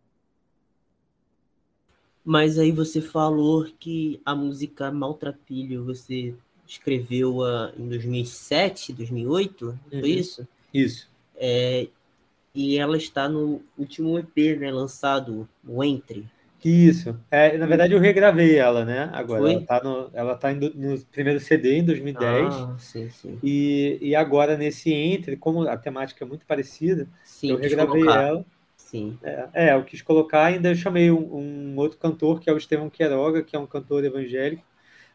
[2.24, 6.34] Mas aí você falou que a música Maltrapilho você
[6.66, 10.00] escreveu uh, em 2007, 2008, uhum.
[10.00, 10.46] foi isso?
[10.72, 11.09] Isso.
[11.34, 11.88] É,
[12.54, 16.28] e ela está no último EP, né, lançado, o Entre.
[16.64, 17.18] Isso.
[17.30, 19.11] É, na verdade, eu regravei ela, né?
[19.12, 19.52] Agora, Foi?
[19.52, 22.54] ela está no, ela tá no, no, primeiro CD em 2010.
[22.54, 23.38] Ah, sim, sim.
[23.42, 28.44] E, e agora, nesse Entre, como a temática é muito parecida, sim, eu regravei ela.
[28.76, 29.18] Sim.
[29.22, 32.56] É, é, eu quis colocar, ainda eu chamei um, um, outro cantor, que é o
[32.56, 34.64] Estevão Queiroga, que é um cantor evangélico,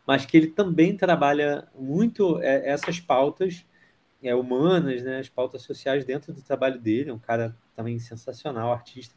[0.05, 3.65] mas que ele também trabalha muito é, essas pautas
[4.21, 8.71] é, humanas, né, as pautas sociais dentro do trabalho dele, é um cara também sensacional,
[8.71, 9.15] artista.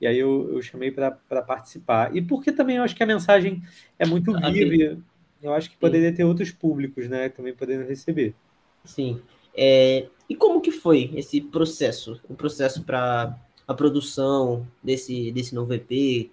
[0.00, 1.10] E aí eu, eu chamei para
[1.42, 2.14] participar.
[2.14, 3.62] E porque também eu acho que a mensagem
[3.98, 5.00] é muito viva,
[5.42, 8.34] eu acho que poderia ter outros públicos, né, também podendo receber.
[8.84, 9.20] Sim.
[9.54, 12.20] É, e como que foi esse processo?
[12.28, 16.30] O processo para a produção desse, desse novo EP?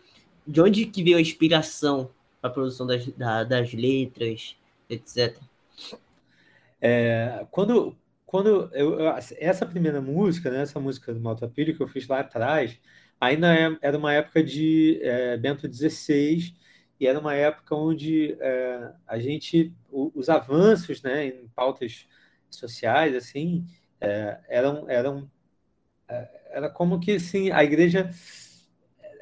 [0.47, 2.09] De onde que veio a inspiração
[2.39, 4.55] para a produção das, da, das letras,
[4.89, 5.37] etc?
[6.81, 7.95] É, quando
[8.31, 12.21] quando eu, eu, essa primeira música, né, essa música do Maltrapilho que eu fiz lá
[12.21, 12.79] atrás,
[13.21, 16.55] ainda é, era uma época de é, Bento XVI
[16.99, 22.07] e era uma época onde é, a gente os avanços, né, em pautas
[22.49, 23.65] sociais assim,
[24.01, 25.29] é, eram eram
[26.51, 28.09] era como que assim, a igreja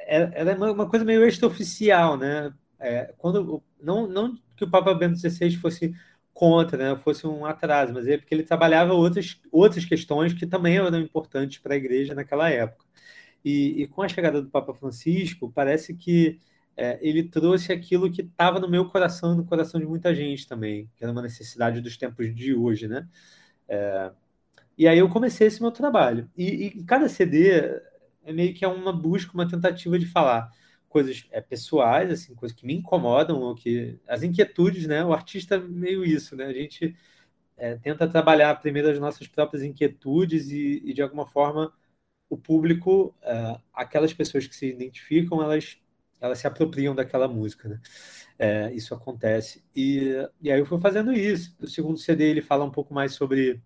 [0.07, 2.53] era uma coisa meio extraoficial, né?
[2.79, 5.93] É, quando não, não que o Papa Bento XVI fosse
[6.33, 7.01] contra, né?
[7.03, 11.59] Fosse um atraso, mas é porque ele trabalhava outras outras questões que também eram importantes
[11.59, 12.85] para a igreja naquela época.
[13.43, 16.39] E, e, com a chegada do Papa Francisco, parece que
[16.75, 20.89] é, ele trouxe aquilo que estava no meu coração, no coração de muita gente também,
[20.95, 23.07] que era uma necessidade dos tempos de hoje, né?
[23.67, 24.11] É,
[24.77, 26.29] e aí eu comecei esse meu trabalho.
[26.37, 27.49] E, e, cada CD
[28.23, 30.49] é meio que é uma busca, uma tentativa de falar
[30.87, 35.03] coisas é, pessoais, assim, coisas que me incomodam, ou que as inquietudes, né?
[35.05, 36.45] O artista é meio isso, né?
[36.45, 36.95] A gente
[37.57, 41.73] é, tenta trabalhar primeiro as nossas próprias inquietudes e, e de alguma forma
[42.29, 45.77] o público, é, aquelas pessoas que se identificam, elas
[46.21, 47.79] elas se apropriam daquela música, né?
[48.37, 49.63] É, isso acontece.
[49.75, 51.55] E, e aí eu fui fazendo isso.
[51.61, 53.61] O segundo CD ele fala um pouco mais sobre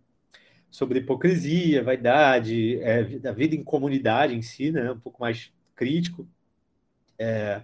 [0.72, 4.91] sobre hipocrisia, vaidade, é, da vida em comunidade em si, né?
[4.91, 6.28] Um pouco mais crítico.
[7.18, 7.64] É,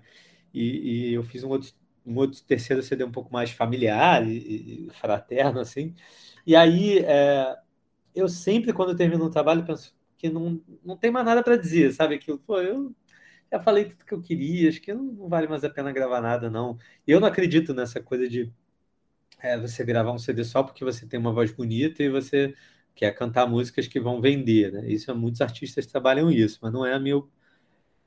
[0.54, 1.72] e, e, eu fiz um outro,
[2.06, 5.96] um outro terceiro CD um pouco mais familiar e, e fraterno, assim.
[6.46, 7.58] E aí, é,
[8.16, 11.94] eu sempre, quando termino um trabalho, penso que não, não tem mais nada para dizer,
[11.94, 12.16] sabe?
[12.16, 12.96] Aquilo, pô, eu
[13.52, 16.22] já falei tudo que eu queria, acho que não, não vale mais a pena gravar
[16.22, 16.78] nada, não.
[17.08, 18.52] Eu não acredito nessa coisa de
[19.42, 22.56] é, você gravar um CD só porque você tem uma voz bonita e você
[22.96, 24.90] que é cantar músicas que vão vender, né?
[24.92, 27.30] Isso muitos artistas trabalham isso, mas não é meu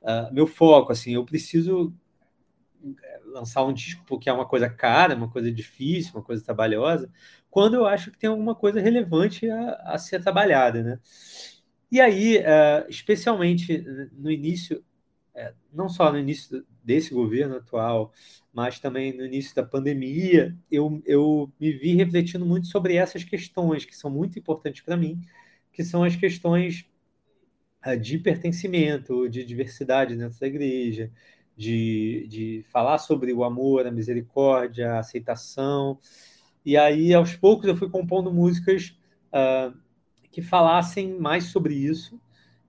[0.01, 0.91] uh, meu foco.
[0.91, 1.93] Assim, eu preciso
[2.85, 7.09] eh, lançar um disco porque é uma coisa cara, uma coisa difícil, uma coisa trabalhosa,
[7.49, 10.99] quando eu acho que tem alguma coisa relevante a, a ser trabalhada, né?
[11.93, 13.77] E aí, uh, especialmente
[14.13, 14.83] no início,
[15.35, 18.11] uh, não só no início desse governo atual,
[18.51, 23.85] mas também no início da pandemia, eu, eu me vi refletindo muito sobre essas questões
[23.85, 25.21] que são muito importantes para mim,
[25.71, 26.83] que são as questões
[27.85, 31.11] eh, de pertencimento, de diversidade dentro da igreja,
[31.55, 35.99] de, de falar sobre o amor, a misericórdia, a aceitação.
[36.65, 38.97] E aí, aos poucos, eu fui compondo músicas
[39.31, 39.82] uh,
[40.33, 42.19] que falassem mais sobre isso.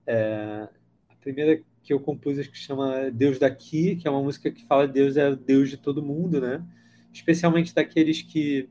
[0.05, 0.69] É,
[1.09, 4.87] a primeira que eu compus que chama Deus daqui, que é uma música que fala
[4.87, 6.63] Deus é Deus de todo mundo, né?
[7.11, 8.69] Especialmente daqueles que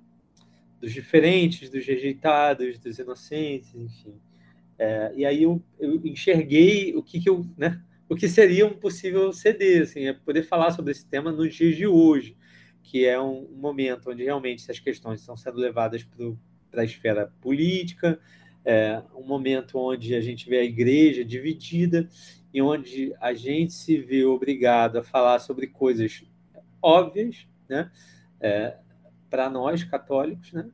[0.81, 4.15] dos diferentes, dos rejeitados, dos inocentes, enfim.
[4.79, 7.83] É, e aí eu, eu, enxerguei o que, que eu, né?
[8.09, 11.77] O que seria um possível CD, assim, é poder falar sobre esse tema nos dias
[11.77, 12.37] de hoje,
[12.83, 16.07] que é um, um momento onde realmente essas questões estão sendo levadas
[16.71, 18.21] para a esfera política,
[18.65, 22.09] é, um momento onde a gente vê a igreja dividida
[22.53, 26.25] e onde a gente se vê obrigado a falar sobre coisas
[26.81, 27.91] óbvias, né,
[28.41, 28.77] é,
[29.29, 30.71] para nós católicos, né,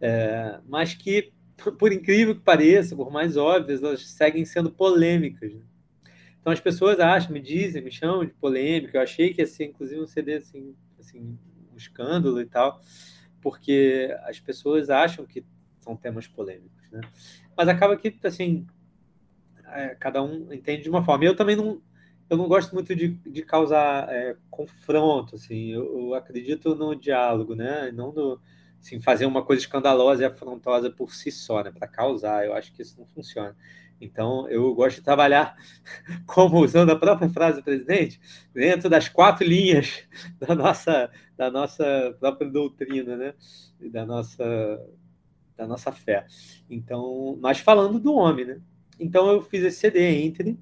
[0.00, 1.32] é, mas que,
[1.78, 5.54] por incrível que pareça, por mais óbvias, elas seguem sendo polêmicas.
[5.54, 5.62] Né?
[6.40, 8.98] Então as pessoas acham, me dizem, me chamam de polêmica.
[8.98, 11.36] Eu achei que ia ser, inclusive, um CD assim, assim
[11.72, 12.80] um escândalo e tal,
[13.40, 15.44] porque as pessoas acham que
[15.80, 17.00] são temas polêmicos, né?
[17.56, 18.66] Mas acaba que, assim,
[19.68, 21.24] é, cada um entende de uma forma.
[21.24, 21.80] Eu também não,
[22.28, 25.70] eu não gosto muito de, de causar é, confronto, assim.
[25.70, 27.90] Eu, eu, acredito no diálogo, né?
[27.92, 28.40] Não no,
[28.80, 31.70] assim, fazer uma coisa escandalosa e afrontosa por si só, né?
[31.70, 32.44] Para causar.
[32.44, 33.56] Eu acho que isso não funciona.
[34.00, 35.56] Então, eu gosto de trabalhar,
[36.26, 38.20] como usando a própria frase do presidente,
[38.52, 40.04] dentro das quatro linhas
[40.38, 43.34] da nossa, da nossa própria doutrina, né?
[43.80, 44.44] da nossa
[45.56, 46.26] da nossa fé.
[46.68, 48.60] Então, mas falando do homem, né?
[48.98, 50.58] Então eu fiz esse CD Entre,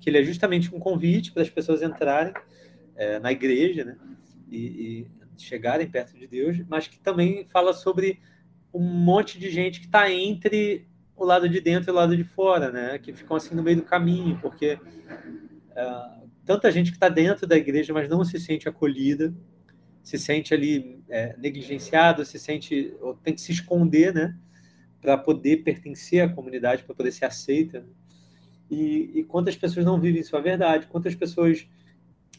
[0.00, 2.32] que ele é justamente um convite para as pessoas entrarem
[2.96, 3.96] é, na igreja, né?
[4.48, 8.20] E, e, chegarem perto de Deus, mas que também fala sobre
[8.74, 10.84] um monte de gente que está entre
[11.14, 12.98] o lado de dentro e o lado de fora, né?
[12.98, 14.78] Que ficam assim no meio do caminho, porque
[15.76, 19.32] é, tanta gente que está dentro da igreja, mas não se sente acolhida,
[20.08, 24.34] se sente ali é, negligenciado, se sente ou tem que se esconder, né,
[25.02, 27.80] para poder pertencer à comunidade, para poder ser aceita.
[27.80, 27.86] Né?
[28.70, 30.86] E, e, quantas pessoas não vivem sua verdade?
[30.86, 31.68] Quantas pessoas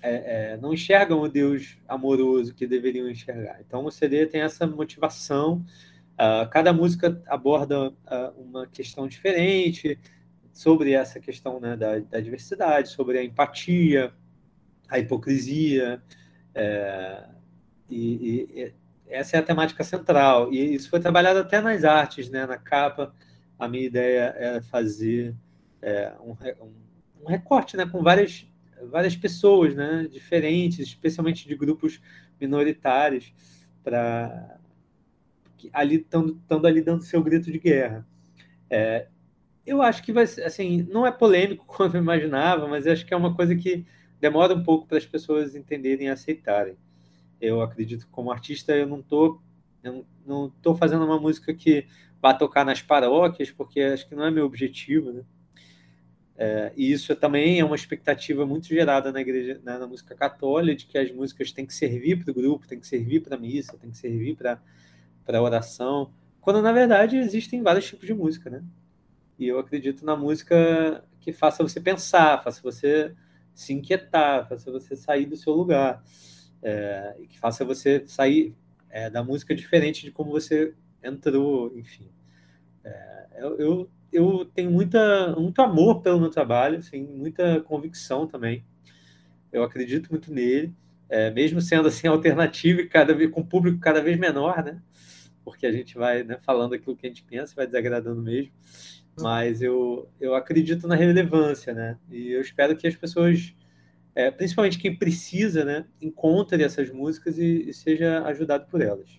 [0.01, 3.61] é, é, não enxergam o Deus amoroso que deveriam enxergar?
[3.61, 5.63] Então o CD tem essa motivação.
[6.15, 7.93] Uh, cada música aborda uh,
[8.35, 9.99] uma questão diferente
[10.51, 14.11] sobre essa questão né, da, da diversidade, sobre a empatia,
[14.89, 16.01] a hipocrisia.
[16.55, 17.29] É,
[17.89, 18.73] e, e,
[19.07, 20.53] essa é a temática central.
[20.53, 22.45] E isso foi trabalhado até nas artes, né?
[22.45, 23.13] Na capa,
[23.57, 25.35] a minha ideia era fazer
[25.81, 26.35] é, um,
[27.23, 27.85] um, recorte, né?
[27.85, 28.45] Com várias
[28.91, 30.07] várias pessoas, né?
[30.09, 31.99] Diferentes, especialmente de grupos
[32.39, 33.33] minoritários,
[33.83, 34.57] para
[35.73, 38.07] ali estando ali dando seu grito de guerra.
[38.69, 39.07] É,
[39.65, 43.17] eu acho que vai assim, não é polêmico como eu imaginava, mas acho que é
[43.17, 43.85] uma coisa que
[44.19, 46.77] demora um pouco para as pessoas entenderem e aceitarem.
[47.39, 49.39] Eu acredito que como artista eu não tô
[49.83, 51.87] eu não tô fazendo uma música que
[52.21, 55.23] vá tocar nas paróquias, porque acho que não é meu objetivo, né?
[56.41, 60.77] É, e isso também é uma expectativa muito gerada na igreja, na, na música católica,
[60.77, 63.39] de que as músicas têm que servir para o grupo, têm que servir para a
[63.39, 64.61] missa, têm que servir para
[65.27, 68.63] a oração, quando na verdade existem vários tipos de música, né?
[69.37, 73.13] E eu acredito na música que faça você pensar, faça você
[73.53, 76.01] se inquietar, faça você sair do seu lugar
[76.61, 78.55] é, que faça você sair
[78.89, 82.09] é, da música diferente de como você entrou, enfim.
[82.83, 88.63] É, eu, eu tenho muita, muito amor pelo meu trabalho, assim, muita convicção também.
[89.51, 90.73] Eu acredito muito nele,
[91.07, 94.81] é, mesmo sendo assim alternativo e cada vez com público cada vez menor, né?
[95.43, 98.51] Porque a gente vai né, falando aquilo que a gente pensa, vai desagradando mesmo.
[99.19, 101.97] Mas eu, eu acredito na relevância, né?
[102.11, 103.53] E eu espero que as pessoas
[104.19, 109.09] é, principalmente quem precisa, né, encontre essas músicas e, e, seja ajudado por elas.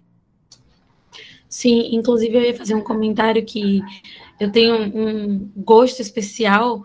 [1.48, 3.80] Sim, inclusive eu ia fazer um comentário que
[4.38, 6.84] eu tenho um gosto especial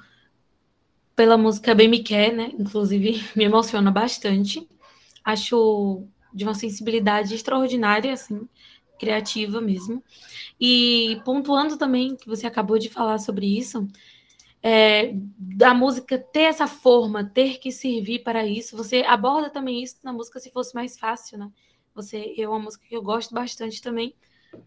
[1.13, 2.51] pela música Bem Me Quer, né?
[2.57, 4.65] Inclusive me emociona bastante.
[5.23, 8.47] Acho de uma sensibilidade extraordinária, assim,
[8.97, 10.01] criativa mesmo.
[10.59, 13.87] E pontuando também que você acabou de falar sobre isso,
[14.67, 18.75] é, da música ter essa forma, ter que servir para isso.
[18.75, 21.51] Você aborda também isso na música se fosse mais fácil, né?
[21.93, 24.15] Você é uma música que eu gosto bastante também,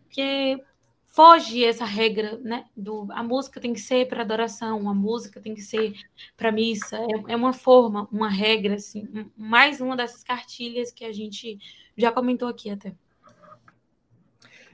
[0.04, 0.62] porque
[1.04, 2.66] foge essa regra, né?
[2.76, 5.94] Do, a música tem que ser para adoração, a música tem que ser
[6.36, 6.96] para missa.
[6.96, 9.04] É, é, uma forma, uma regra, assim,
[9.36, 11.58] mais uma dessas cartilhas que a gente
[11.96, 12.94] já comentou aqui até.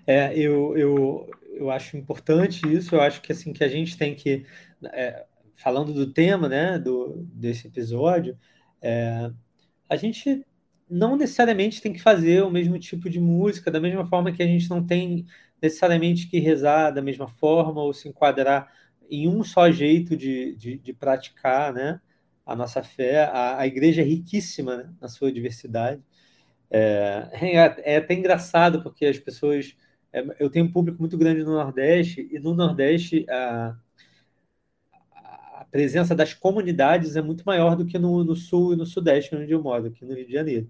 [0.07, 2.95] É, eu, eu, eu acho importante isso.
[2.95, 4.45] Eu acho que assim que a gente tem que,
[4.93, 8.39] é, falando do tema, né, do desse episódio,
[8.82, 9.30] é,
[9.89, 10.45] a gente
[10.89, 14.47] não necessariamente tem que fazer o mesmo tipo de música, da mesma forma que a
[14.47, 15.26] gente não tem
[15.61, 18.70] necessariamente que rezar da mesma forma ou se enquadrar
[19.11, 22.01] em um só jeito de, de, de praticar né,
[22.45, 23.24] a nossa fé.
[23.24, 26.03] A, a igreja é riquíssima né, na sua diversidade.
[26.70, 29.76] É, é, é, até engraçado porque as pessoas.
[30.12, 33.26] É, eu tenho um público muito grande no Nordeste, e no Nordeste
[35.75, 39.51] presença das comunidades é muito maior do que no, no Sul e no Sudeste, onde
[39.51, 40.68] eu moro, aqui no Rio de Janeiro.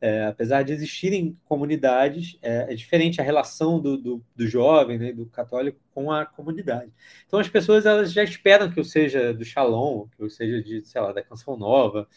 [0.00, 5.12] É, apesar de existirem comunidades, é, é diferente a relação do, do, do jovem, né,
[5.12, 6.90] do católico com a comunidade.
[7.26, 10.82] Então as pessoas elas já esperam que eu seja do Shalom, que eu seja de,
[10.86, 12.08] sei lá, da Canção Nova,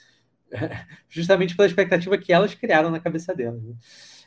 [1.09, 3.61] justamente pela expectativa que elas criaram na cabeça delas.
[3.61, 3.75] Né?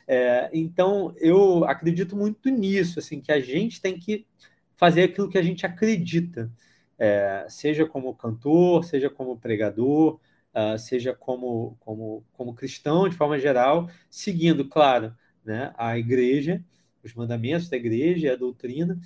[0.07, 4.27] É, então eu acredito muito nisso, assim, que a gente tem que
[4.75, 6.51] fazer aquilo que a gente acredita,
[6.97, 10.19] é, seja como cantor, seja como pregador,
[10.53, 15.13] uh, seja como, como, como cristão de forma geral, seguindo, claro,
[15.43, 16.63] né, a igreja,
[17.03, 18.99] os mandamentos da igreja a doutrina,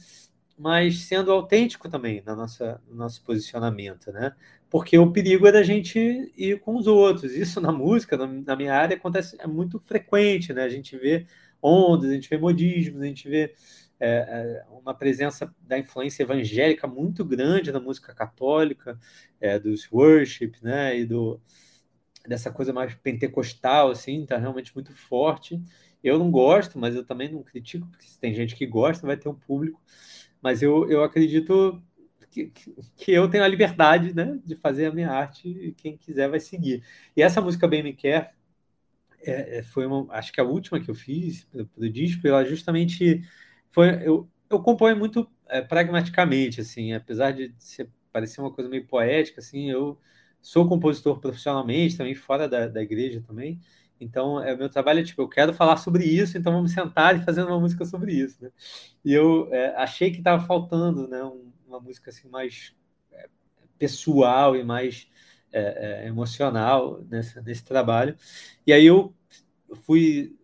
[0.57, 4.35] mas sendo autêntico também na nossa, no nosso posicionamento, né?
[4.69, 5.99] Porque o perigo é da gente
[6.35, 7.31] ir com os outros.
[7.33, 10.63] Isso na música, na minha área, acontece é muito frequente, né?
[10.63, 11.27] A gente vê
[11.61, 13.53] ondas, a gente vê modismos, a gente vê
[13.99, 18.99] é, é, uma presença da influência evangélica muito grande na música católica,
[19.39, 21.39] é, dos worship, né, e do,
[22.27, 25.61] dessa coisa mais pentecostal, assim, tá realmente muito forte.
[26.03, 29.17] Eu não gosto, mas eu também não critico, porque se tem gente que gosta, vai
[29.17, 29.81] ter um público.
[30.41, 31.81] Mas eu, eu acredito
[32.29, 32.51] que,
[32.95, 36.39] que eu tenho a liberdade né, de fazer a minha arte e quem quiser vai
[36.39, 36.83] seguir.
[37.15, 38.35] E essa música Bem Me Quer
[39.21, 42.45] é, é foi, uma, acho que a última que eu fiz para o disco, ela
[42.45, 43.23] justamente
[43.71, 48.85] foi eu, eu componho muito é, pragmaticamente, assim, apesar de ser, parecer uma coisa meio
[48.87, 49.99] poética, assim, eu
[50.41, 53.59] sou compositor profissionalmente, também fora da, da igreja também,
[53.99, 57.23] então, é, meu trabalho é tipo, eu quero falar sobre isso, então vamos sentar e
[57.23, 58.51] fazer uma música sobre isso, né?
[59.03, 62.75] E eu é, achei que estava faltando, né, um, uma música assim mais
[63.11, 63.27] é,
[63.77, 65.07] pessoal e mais
[65.51, 68.15] é, emocional nesse, nesse trabalho.
[68.65, 69.13] E aí eu
[69.83, 70.35] fui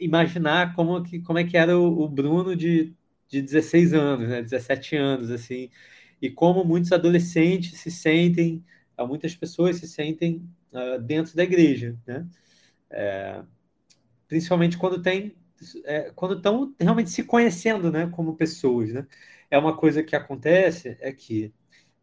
[0.00, 2.94] imaginar como, que, como é que era o, o Bruno de,
[3.28, 5.70] de 16 anos, né, 17 anos, assim,
[6.20, 8.64] e como muitos adolescentes se sentem,
[8.98, 12.26] muitas pessoas se sentem uh, dentro da igreja, né?
[12.90, 13.42] É,
[14.28, 15.36] principalmente quando tem,
[15.84, 19.06] é, quando estão realmente se conhecendo, né, como pessoas, né?
[19.50, 21.52] É uma coisa que acontece é que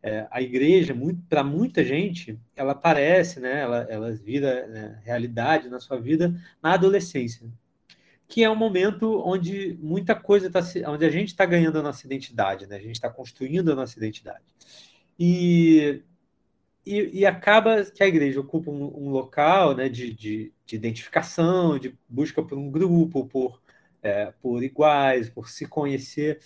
[0.04, 0.96] é, a igreja,
[1.30, 3.62] para muita gente, ela aparece, né?
[3.62, 7.50] Ela, ela vira né, realidade na sua vida na adolescência
[8.28, 12.06] que é um momento onde muita coisa está onde a gente está ganhando a nossa
[12.06, 12.78] identidade, né?
[12.78, 14.44] A gente está construindo a nossa identidade.
[15.20, 16.02] E,
[16.86, 21.78] e, e, acaba que a igreja ocupa um, um local né, de, de, de, identificação,
[21.78, 23.62] de busca por um grupo, por,
[24.02, 26.40] é, por iguais, por se conhecer,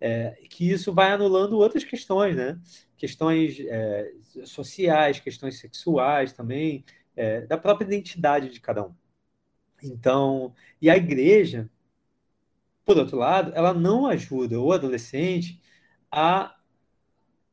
[0.00, 2.58] é, que isso vai anulando outras questões, né?
[2.96, 4.12] Questões é,
[4.44, 6.84] sociais, questões sexuais também,
[7.16, 8.94] é, da própria identidade de cada um.
[9.82, 11.68] Então, e a igreja,
[12.84, 15.60] por outro lado, ela não ajuda o adolescente
[16.10, 16.56] a,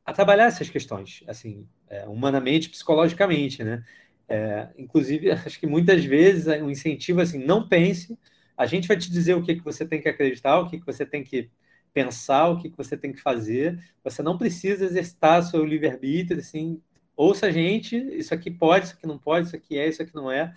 [0.04, 3.84] a trabalhar essas questões, assim, é, humanamente, psicologicamente, né?
[4.28, 8.18] É, inclusive, acho que muitas vezes o um incentivo assim, não pense,
[8.56, 10.86] a gente vai te dizer o que, que você tem que acreditar, o que, que
[10.86, 11.50] você tem que
[11.92, 13.78] pensar, o que, que você tem que fazer.
[14.04, 16.80] Você não precisa exercitar seu livre-arbítrio, assim,
[17.18, 20.14] ouça a gente, isso aqui pode, isso aqui não pode, isso aqui é, isso aqui
[20.14, 20.54] não é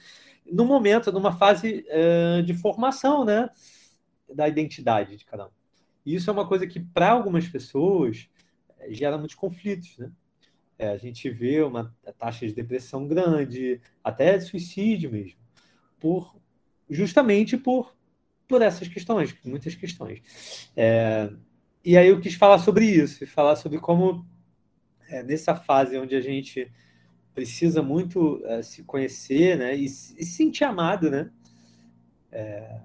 [0.51, 3.49] no momento, numa fase uh, de formação, né,
[4.34, 5.51] da identidade de cada um.
[6.05, 8.28] E isso é uma coisa que, para algumas pessoas,
[8.80, 10.12] eh, gera muitos conflitos, né?
[10.80, 15.38] É, a gente vê uma taxa de depressão grande, até de suicídio mesmo,
[15.99, 16.36] por
[16.89, 17.95] justamente por,
[18.47, 20.72] por essas questões, muitas questões.
[20.76, 21.32] É,
[21.86, 24.26] e aí eu quis falar sobre isso, falar sobre como,
[25.12, 26.72] é, nessa fase onde a gente
[27.34, 29.76] precisa muito uh, se conhecer, né?
[29.76, 31.30] E, e, se sentir amado, né?
[32.32, 32.80] É,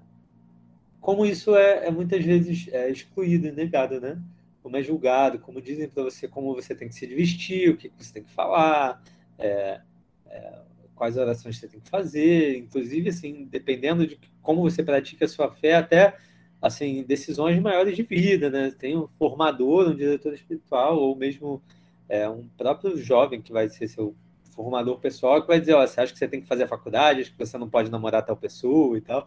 [1.01, 4.21] como isso é, é muitas vezes é excluído e negado, né?
[4.63, 7.93] Como é julgado, como dizem para você como você tem que se vestir, o que
[7.97, 9.03] você tem que falar,
[9.39, 9.81] é,
[10.29, 10.59] é,
[10.97, 15.53] quais orações você tem que fazer, inclusive, assim, dependendo de como você pratica a sua
[15.53, 16.17] fé, até
[16.61, 18.73] assim, decisões maiores de vida, né?
[18.77, 21.63] Tem um formador, um diretor espiritual, ou mesmo
[22.09, 24.15] é, um próprio jovem que vai ser seu
[24.55, 27.21] formador pessoal, que vai dizer, ó, você acha que você tem que fazer a faculdade,
[27.21, 29.27] acha que você não pode namorar tal pessoa e tal.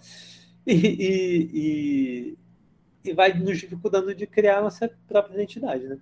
[0.65, 2.37] E, e, e,
[3.09, 5.97] e vai nos dificultando de criar nossa própria identidade, né?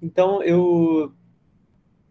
[0.00, 1.12] Então, eu,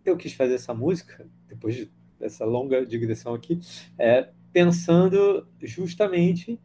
[0.03, 1.87] eu quis fazer essa música, depois
[2.19, 3.59] dessa longa digressão aqui,
[3.97, 6.59] é, pensando justamente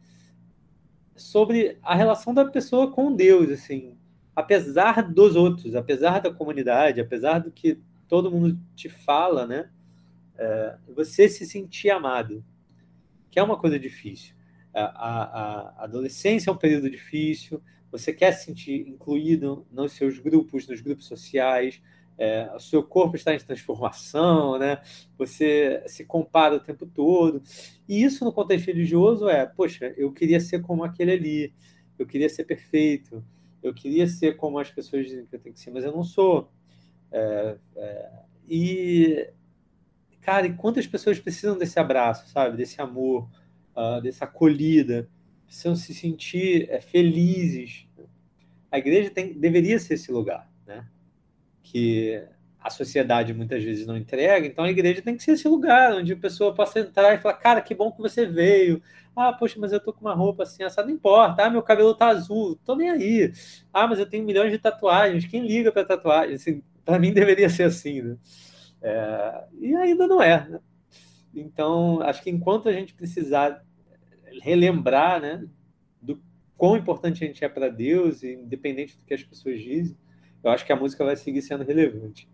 [1.15, 3.95] sobre a relação da pessoa com Deus, assim,
[4.35, 9.69] apesar dos outros, apesar da comunidade, apesar do que todo mundo te fala, né?
[10.37, 12.43] É, você se sentir amado,
[13.29, 14.35] que é uma coisa difícil.
[14.73, 17.61] A, a, a, adolescência é um período difícil,
[17.91, 21.81] você quer se sentir incluído nos seus grupos, nos grupos sociais,
[22.17, 24.79] é, o seu corpo está em transformação, né?
[25.17, 27.41] Você se compara o tempo todo.
[27.87, 31.53] E isso no contexto religioso é, poxa, eu queria ser como aquele ali,
[31.97, 33.23] eu queria ser perfeito,
[33.61, 36.03] eu queria ser como as pessoas dizem que eu tenho que ser, mas eu não
[36.03, 36.51] sou.
[37.11, 38.11] É, é,
[38.47, 39.29] e,
[40.21, 42.57] cara, e quantas pessoas precisam desse abraço, sabe?
[42.57, 43.29] Desse amor,
[43.75, 45.09] uh, dessa acolhida,
[45.45, 47.87] precisam se sentir é, felizes.
[48.71, 50.87] A igreja tem, deveria ser esse lugar, né?
[51.61, 52.23] que
[52.61, 56.13] a sociedade muitas vezes não entrega, então a igreja tem que ser esse lugar onde
[56.13, 58.81] a pessoa possa entrar e falar, cara, que bom que você veio.
[59.15, 61.43] Ah, poxa, mas eu tô com uma roupa assim, essa não importa.
[61.43, 63.33] Ah, meu cabelo tá azul, tô nem aí.
[63.73, 66.35] Ah, mas eu tenho milhões de tatuagens, quem liga para tatuagem?
[66.35, 68.17] Assim, para mim deveria ser assim, né?
[68.81, 70.47] É, e ainda não é.
[70.47, 70.59] Né?
[71.33, 73.63] Então, acho que enquanto a gente precisar
[74.41, 75.45] relembrar, né,
[76.01, 76.21] do
[76.55, 79.97] quão importante a gente é para Deus, independente do que as pessoas dizem,
[80.43, 82.29] eu acho que a música vai seguir sendo relevante.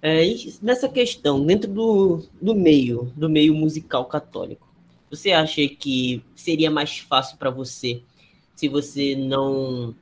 [0.00, 0.22] É,
[0.62, 4.68] nessa questão, dentro do, do meio, do meio musical católico,
[5.10, 8.02] você acha que seria mais fácil para você
[8.54, 9.94] se você não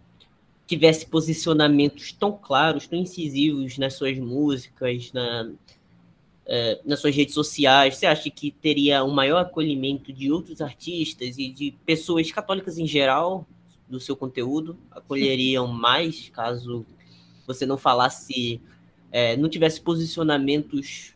[0.67, 5.53] tivesse posicionamentos tão claros, tão incisivos nas suas músicas, na,
[6.45, 7.97] é, nas suas redes sociais?
[7.97, 12.87] Você acha que teria um maior acolhimento de outros artistas e de pessoas católicas em
[12.87, 13.47] geral
[13.89, 16.85] do seu conteúdo acolheriam mais caso
[17.47, 18.61] você não falasse,
[19.11, 21.15] é, não tivesse posicionamentos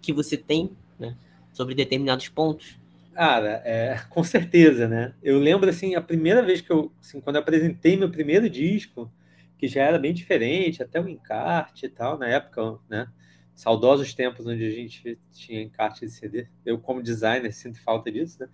[0.00, 1.16] que você tem né,
[1.52, 2.78] sobre determinados pontos?
[3.12, 5.14] Cara, é, com certeza, né?
[5.22, 9.10] Eu lembro, assim, a primeira vez que eu, assim, quando eu apresentei meu primeiro disco,
[9.58, 13.08] que já era bem diferente, até o encarte e tal, na época, né?
[13.54, 16.46] Saudosos tempos onde a gente tinha encarte de CD.
[16.64, 18.48] Eu, como designer, sinto falta disso, né?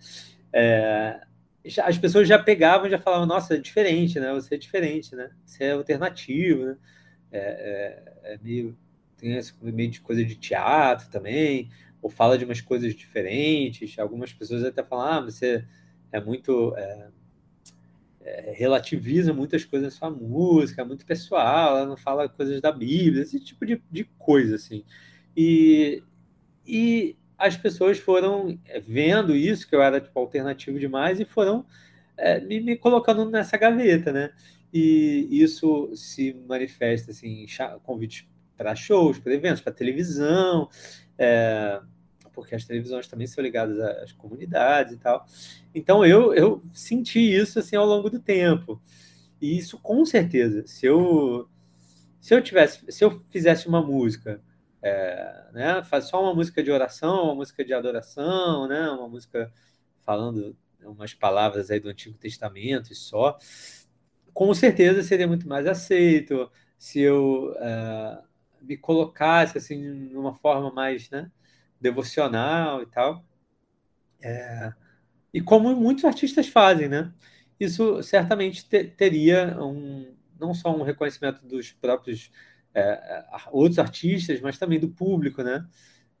[0.53, 1.19] É,
[1.83, 4.31] as pessoas já pegavam e já falavam, nossa, é diferente, né?
[4.33, 5.29] Você é diferente, né?
[5.45, 6.77] Você é alternativo, né?
[7.33, 8.77] É, é, é meio,
[9.17, 11.69] tem esse meio de coisa de teatro também,
[12.01, 13.97] ou fala de umas coisas diferentes.
[13.99, 15.65] Algumas pessoas até falam, ah, você
[16.11, 16.73] é muito...
[16.77, 17.09] É,
[18.25, 22.71] é, relativiza muitas coisas na sua música, é muito pessoal, ela não fala coisas da
[22.71, 24.85] Bíblia, esse tipo de, de coisa, assim.
[25.35, 26.01] E,
[26.65, 31.65] e as pessoas foram é, vendo isso, que eu era tipo, alternativo demais, e foram
[32.15, 34.31] é, me, me, colocando nessa gaveta, né?
[34.73, 40.67] E isso se manifesta assim, em convites para shows, para eventos, para televisão,
[41.17, 41.79] é,
[42.33, 45.25] porque as televisões também são ligadas às comunidades e tal.
[45.75, 48.81] Então eu, eu senti isso assim ao longo do tempo.
[49.39, 51.47] E isso com certeza, se eu
[52.19, 54.41] se eu tivesse, se eu fizesse uma música
[54.83, 55.83] é, né?
[55.83, 58.89] Faz só uma música de oração, uma música de adoração, né?
[58.89, 59.51] Uma música
[60.01, 63.37] falando umas palavras aí do Antigo Testamento e só.
[64.33, 68.21] Com certeza seria muito mais aceito se eu é,
[68.61, 71.31] me colocasse assim numa forma mais, né?
[71.79, 73.23] Devocional e tal.
[74.21, 74.73] É,
[75.33, 77.13] e como muitos artistas fazem, né?
[77.59, 82.31] Isso certamente te, teria um, não só um reconhecimento dos próprios
[82.75, 85.65] é outros artistas, mas também do público, né?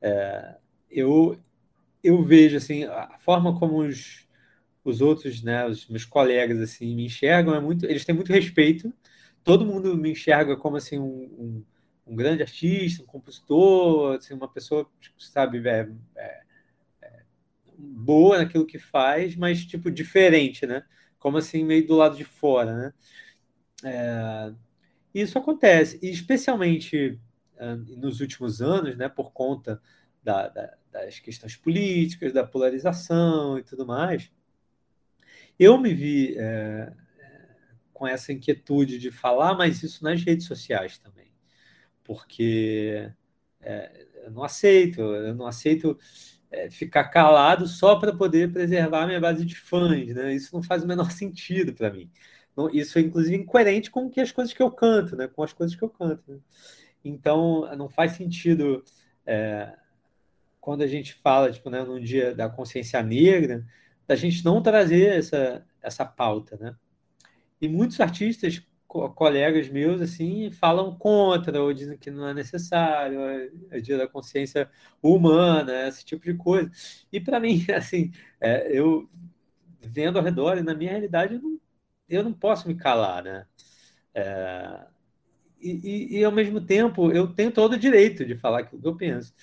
[0.01, 0.55] É,
[0.89, 1.37] eu,
[2.03, 4.27] eu vejo assim a forma como os,
[4.83, 8.93] os outros, né, os meus colegas assim me enxergam é muito, eles têm muito respeito.
[9.43, 11.65] Todo mundo me enxerga como assim um, um,
[12.07, 16.41] um grande artista, um compositor, assim, uma pessoa, tipo, sabe, é, é,
[17.01, 17.23] é,
[17.77, 20.83] boa naquilo que faz, mas tipo diferente, né?
[21.19, 22.93] Como assim meio do lado de fora, né?
[23.85, 24.53] É,
[25.13, 27.19] isso acontece, e especialmente
[27.57, 29.79] uh, nos últimos anos, né, por conta
[30.23, 34.31] da, da, das questões políticas, da polarização e tudo mais,
[35.59, 36.91] eu me vi é,
[37.93, 41.31] com essa inquietude de falar mais isso nas redes sociais também,
[42.03, 43.11] porque
[43.61, 45.97] é, eu não aceito, eu não aceito
[46.51, 50.33] é, ficar calado só para poder preservar a minha base de fãs, né?
[50.33, 52.09] Isso não faz o menor sentido para mim.
[52.55, 55.27] Não, isso é inclusive incoerente com que as coisas que eu canto, né?
[55.27, 56.23] Com as coisas que eu canto.
[56.31, 56.39] Né?
[57.03, 58.83] Então não faz sentido
[59.25, 59.73] é,
[60.61, 63.65] quando a gente fala, tipo, né, num dia da consciência negra,
[64.07, 66.75] da gente não trazer essa essa pauta, né?
[67.61, 73.19] E muitos artistas co colegas meus assim falam contra ou dizem que não é necessário,
[73.21, 74.69] é, é dia da consciência
[75.01, 76.71] humana, esse tipo de coisa.
[77.11, 79.09] E para mim, assim, é, eu
[79.81, 81.59] vendo ao redor e na minha realidade eu não,
[82.09, 83.45] eu não posso me calar, né?
[84.13, 84.85] É,
[85.61, 88.87] e, e, e, ao mesmo tempo eu tenho todo o direito de falar aquilo que
[88.87, 89.33] eu penso.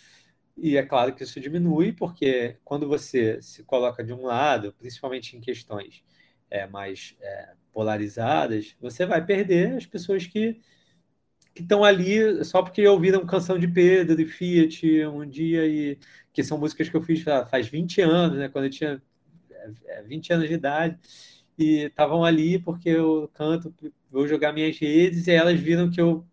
[0.62, 5.36] E é claro que isso diminui, porque quando você se coloca de um lado, principalmente
[5.36, 6.02] em questões
[6.50, 10.60] é, mais é, polarizadas, você vai perder as pessoas que
[11.54, 15.98] que estão ali só porque ouviram Canção de Pedro e Fiat um dia, e
[16.32, 19.02] que são músicas que eu fiz faz 20 anos, né, quando eu tinha
[20.06, 20.98] 20 é, anos de idade,
[21.58, 23.74] e estavam ali porque eu canto,
[24.10, 26.24] vou jogar minhas redes, e elas viram que eu,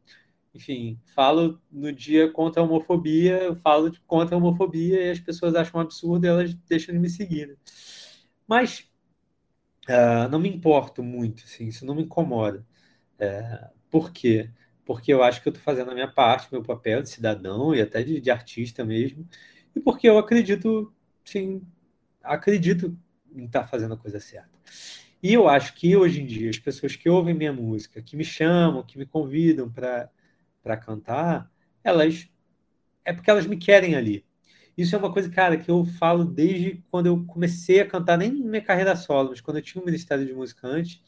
[0.57, 5.79] enfim, falo no dia contra a homofobia, falo contra a homofobia, e as pessoas acham
[5.79, 7.47] um absurdo e elas deixam de me seguir.
[7.47, 7.55] Né?
[8.47, 8.87] Mas
[9.87, 12.65] Uh, não me importo muito, assim, isso não me incomoda.
[13.19, 14.49] Uh, por quê?
[14.85, 17.81] Porque eu acho que eu estou fazendo a minha parte, meu papel de cidadão e
[17.81, 19.27] até de, de, artista mesmo,
[19.75, 20.93] e porque eu acredito,
[21.23, 21.61] sim,
[22.21, 22.97] acredito
[23.33, 24.49] em estar tá fazendo a coisa certa.
[25.23, 28.25] E eu acho que hoje em dia as pessoas que ouvem minha música, que me
[28.25, 30.09] chamam, que me convidam para
[30.75, 31.49] cantar,
[31.83, 32.27] elas
[33.05, 34.25] é porque elas me querem ali.
[34.77, 38.31] Isso é uma coisa, cara, que eu falo desde quando eu comecei a cantar, nem
[38.31, 41.01] na minha carreira solo, mas quando eu tinha um ministério de música antes,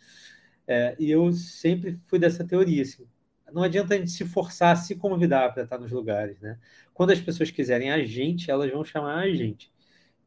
[0.67, 3.05] é, e eu sempre fui dessa teoria, assim,
[3.51, 6.57] não adianta a gente se forçar a se convidar para estar nos lugares, né?
[6.93, 9.71] Quando as pessoas quiserem a gente, elas vão chamar a gente.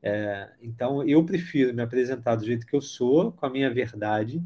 [0.02, 4.42] É, então, eu prefiro me apresentar do jeito que eu sou, com a minha verdade,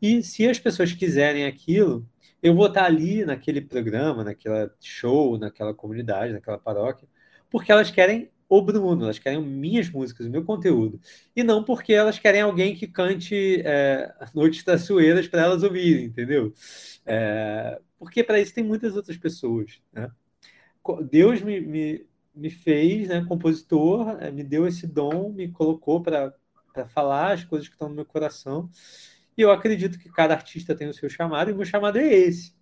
[0.00, 2.08] e se as pessoas quiserem aquilo,
[2.42, 7.08] eu vou estar ali naquele programa, naquela show, naquela comunidade, naquela paróquia,
[7.50, 11.00] porque elas querem o Bruno, elas querem minhas músicas, o meu conteúdo.
[11.34, 16.52] E não porque elas querem alguém que cante é, Noites Traiçoeiras para elas ouvirem, entendeu?
[17.06, 19.80] É, porque para isso tem muitas outras pessoas.
[19.92, 20.10] Né?
[21.10, 26.34] Deus me, me, me fez né, compositor, é, me deu esse dom, me colocou para
[26.88, 28.68] falar as coisas que estão no meu coração.
[29.42, 32.54] Eu acredito que cada artista tem o seu chamado, e o meu chamado é esse.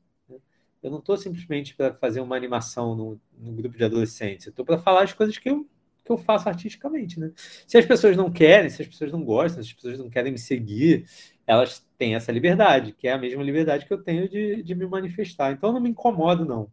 [0.82, 4.47] Eu não estou simplesmente para fazer uma animação no, no, grupo de adolescentes.
[4.47, 5.69] Eu estou para falar as coisas que eu,
[6.02, 7.32] que eu faço artisticamente, né?
[7.66, 10.32] Se as pessoas não querem, se as pessoas não gostam, se as pessoas não querem
[10.32, 11.07] me seguir,
[11.47, 14.86] elas têm essa liberdade, que é a mesma liberdade que eu tenho de, de me
[14.86, 15.52] manifestar.
[15.52, 16.73] Então, eu não me incomodo, não.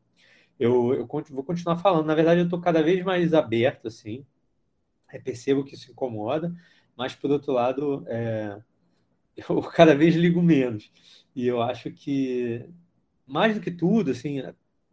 [0.60, 2.06] Eu, eu vou continuar falando.
[2.06, 4.26] Na verdade, eu estou cada vez mais aberto, assim.
[5.24, 6.54] Percebo que isso incomoda,
[6.96, 8.58] mas, por outro lado, é,
[9.50, 10.92] eu cada vez ligo menos.
[11.36, 12.68] E eu acho que
[13.26, 14.42] mais do que tudo, assim,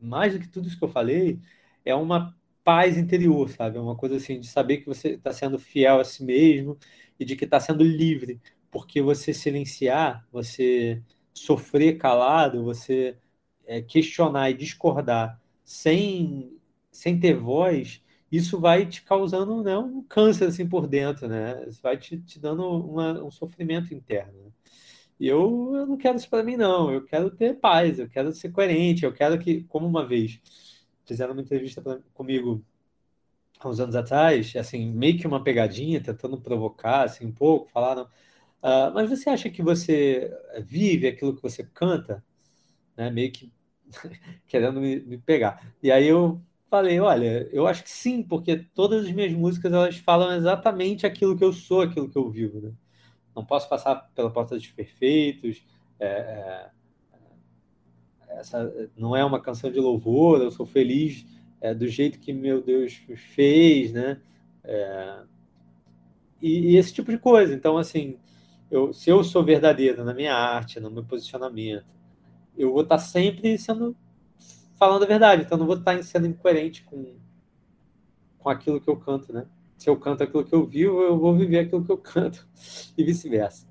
[0.00, 1.40] mais do que tudo isso que eu falei,
[1.84, 3.78] é uma paz interior, sabe?
[3.78, 6.78] É uma coisa assim de saber que você está sendo fiel a si mesmo
[7.18, 8.40] e de que está sendo livre,
[8.70, 11.02] porque você silenciar, você
[11.32, 13.16] sofrer calado, você
[13.66, 16.58] é, questionar e discordar sem
[16.90, 18.00] sem ter voz,
[18.36, 21.64] isso vai te causando né, um câncer assim por dentro, né?
[21.68, 24.32] Isso vai te, te dando uma, um sofrimento interno.
[24.32, 24.50] Né?
[25.20, 26.92] E eu, eu não quero isso para mim, não.
[26.92, 30.40] Eu quero ter paz, eu quero ser coerente, eu quero que, como uma vez
[31.06, 32.64] fizeram uma entrevista pra, comigo
[33.60, 38.04] há uns anos atrás, assim, meio que uma pegadinha, tentando provocar, assim, um pouco, falaram,
[38.04, 40.30] uh, mas você acha que você
[40.64, 42.24] vive aquilo que você canta?
[42.96, 43.52] Né, meio que
[44.46, 45.74] querendo me, me pegar.
[45.82, 46.40] E aí eu
[46.70, 51.36] falei, olha, eu acho que sim, porque todas as minhas músicas, elas falam exatamente aquilo
[51.36, 52.72] que eu sou, aquilo que eu vivo, né?
[53.34, 55.62] não posso passar pela porta dos perfeitos.
[55.98, 56.70] É, é,
[58.38, 60.40] essa não é uma canção de louvor.
[60.40, 61.26] Eu sou feliz
[61.60, 63.02] é, do jeito que meu Deus
[63.34, 64.20] fez, né?
[64.62, 65.22] É,
[66.40, 67.52] e, e, esse tipo de coisa.
[67.54, 68.18] Então, assim,
[68.70, 71.86] eu, se eu sou verdadeiro na minha arte, no meu posicionamento,
[72.56, 73.96] eu vou estar sempre sendo
[74.78, 75.42] falando a verdade.
[75.42, 77.16] Então, não vou estar sendo incoerente com
[78.38, 79.46] com aquilo que eu canto, né?
[79.84, 82.46] se eu canto aquilo que eu vivo, eu vou viver aquilo que eu canto,
[82.96, 83.66] e vice-versa.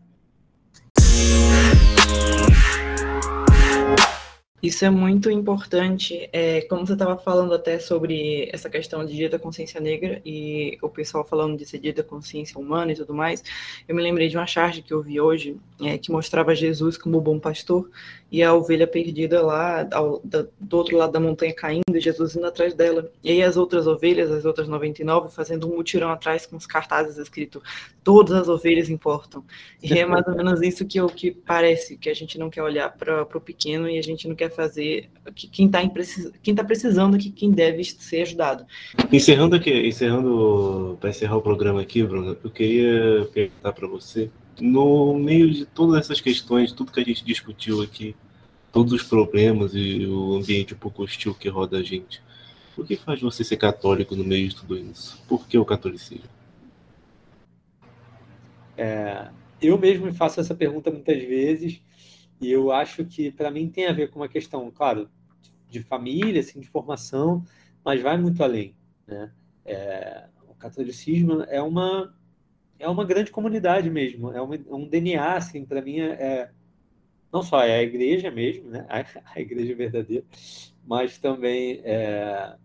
[4.61, 6.30] Isso é muito importante.
[6.31, 10.77] É, como você estava falando até sobre essa questão de dia da consciência negra e
[10.81, 13.43] o pessoal falando de ser consciência humana e tudo mais,
[13.85, 17.19] eu me lembrei de uma charge que eu vi hoje é, que mostrava Jesus como
[17.19, 17.91] bom pastor
[18.34, 22.35] e a ovelha perdida lá ao, da, do outro lado da montanha caindo, e Jesus
[22.35, 23.11] indo atrás dela.
[23.23, 27.19] E aí as outras ovelhas, as outras 99, fazendo um mutirão atrás com os cartazes
[27.19, 27.61] escrito
[28.03, 29.43] todas as ovelhas importam.
[29.84, 32.64] E é mais ou menos isso que, eu, que parece, que a gente não quer
[32.64, 35.80] olhar para o pequeno e a gente não quer fazer que quem está
[36.41, 38.65] quem tá precisando, que quem deve ser ajudado.
[39.11, 45.13] Encerrando aqui, encerrando, para encerrar o programa aqui, Bruno, eu queria perguntar para você no
[45.15, 48.15] meio de todas essas questões, tudo que a gente discutiu aqui,
[48.71, 52.21] todos os problemas e o ambiente um pouco hostil que roda a gente,
[52.77, 55.21] o que faz você ser católico no meio de tudo isso?
[55.27, 56.30] Por que o catolicismo?
[58.75, 59.30] É,
[59.61, 61.81] eu mesmo me faço essa pergunta muitas vezes
[62.41, 65.09] e eu acho que para mim tem a ver com uma questão, claro,
[65.69, 67.45] de família, assim, de formação,
[67.85, 68.75] mas vai muito além,
[69.07, 69.31] né?
[69.65, 72.13] É, o catolicismo é uma
[72.84, 76.51] é uma grande comunidade mesmo, é, uma, é um DNA, assim, para mim é, é,
[77.31, 79.05] não só é a igreja mesmo, né, a,
[79.35, 80.26] a igreja verdadeira,
[80.85, 82.55] mas também é,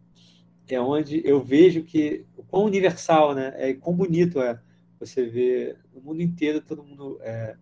[0.69, 4.61] é onde eu vejo que o quão universal, né, é quão bonito é
[4.99, 7.57] você ver no mundo inteiro todo mundo é,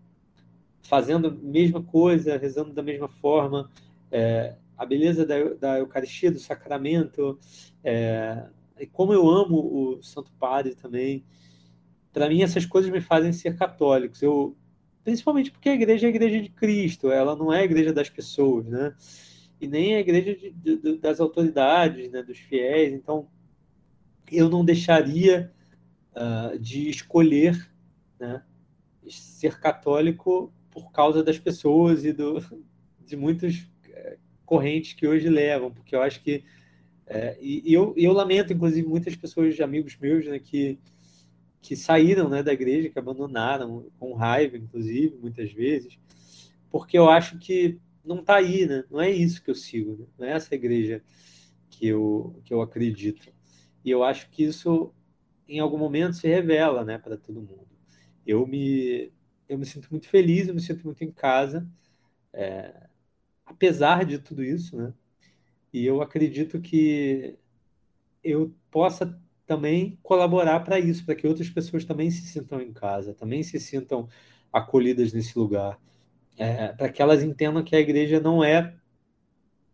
[0.83, 3.71] fazendo a mesma coisa, rezando da mesma forma,
[4.11, 7.39] é, a beleza da, da Eucaristia, do sacramento,
[7.85, 8.47] é,
[8.79, 11.25] e como eu amo o Santo Padre também,
[12.17, 14.23] para mim essas coisas me fazem ser católicos.
[14.23, 14.57] Eu
[15.05, 18.09] principalmente porque a igreja é a igreja de Cristo, ela não é a igreja das
[18.09, 18.95] pessoas, né?
[19.61, 22.23] E nem a igreja de, de, das autoridades, né?
[22.23, 22.95] Dos fiéis.
[22.95, 23.29] Então,
[24.33, 25.53] eu não deixaria
[26.13, 27.71] uh, de escolher,
[28.19, 28.43] né?
[29.07, 32.43] Ser católico por causa das pessoas e do,
[33.05, 34.17] de muitas eh,
[34.47, 36.45] correntes que hoje levam, porque eu acho que
[37.07, 40.79] é, e, eu, eu lamento, inclusive, muitas pessoas, amigos meus, né, que
[41.61, 45.99] que saíram né, da igreja, que abandonaram, com raiva, inclusive, muitas vezes,
[46.71, 48.85] porque eu acho que não está aí, né?
[48.91, 50.07] não é isso que eu sigo, né?
[50.19, 51.03] não é essa igreja
[51.69, 53.33] que eu, que eu acredito.
[53.85, 54.93] E eu acho que isso,
[55.49, 57.69] em algum momento, se revela né, para todo mundo.
[58.27, 59.13] Eu me,
[59.49, 61.69] eu me sinto muito feliz, eu me sinto muito em casa,
[62.33, 62.89] é,
[63.45, 64.93] apesar de tudo isso, né?
[65.73, 67.39] E eu acredito que
[68.23, 73.15] eu possa também colaborar para isso, para que outras pessoas também se sintam em casa,
[73.15, 74.09] também se sintam
[74.53, 75.79] acolhidas nesse lugar,
[76.37, 78.75] é, para que elas entendam que a igreja não é,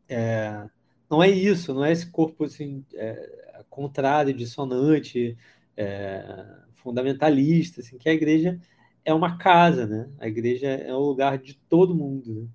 [0.08, 0.68] é,
[1.10, 5.36] não é isso, não é esse corpo assim, é, contrário, dissonante,
[5.76, 8.60] é, fundamentalista, assim, que a igreja
[9.04, 10.10] é uma casa, né?
[10.18, 12.34] A igreja é um lugar de todo mundo.
[12.34, 12.48] Né?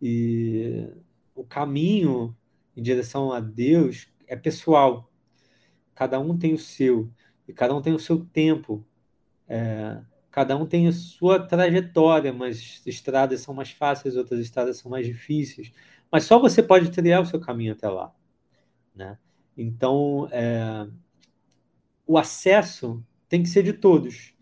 [0.00, 0.88] E
[1.34, 2.36] o caminho
[2.76, 5.07] em direção a Deus é pessoal,
[5.98, 7.10] cada um tem o seu,
[7.48, 8.86] e cada um tem o seu tempo,
[9.48, 10.00] é,
[10.30, 15.04] cada um tem a sua trajetória, mas estradas são mais fáceis, outras estradas são mais
[15.04, 15.72] difíceis,
[16.08, 18.14] mas só você pode trilhar o seu caminho até lá.
[18.94, 19.18] Né?
[19.56, 20.86] Então, é,
[22.06, 24.32] o acesso tem que ser de todos,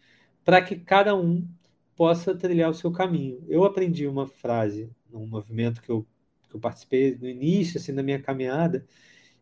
[0.45, 1.49] para que cada um
[1.97, 3.43] possa trilhar o seu caminho.
[3.49, 6.07] Eu aprendi uma frase num movimento que eu,
[6.51, 8.87] que eu participei no início assim, da minha caminhada,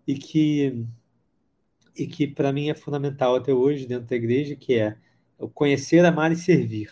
[0.07, 0.87] e que
[1.97, 4.97] e que para mim é fundamental até hoje dentro da igreja, que é
[5.55, 6.91] conhecer, amar e servir.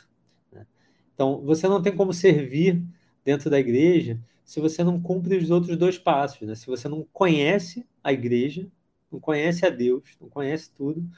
[0.52, 0.66] Né?
[1.14, 2.82] Então, você não tem como servir
[3.24, 6.54] dentro da igreja se você não cumpre os outros dois passos, né?
[6.54, 8.68] Se você não conhece a igreja,
[9.10, 11.08] não conhece a Deus, não conhece tudo,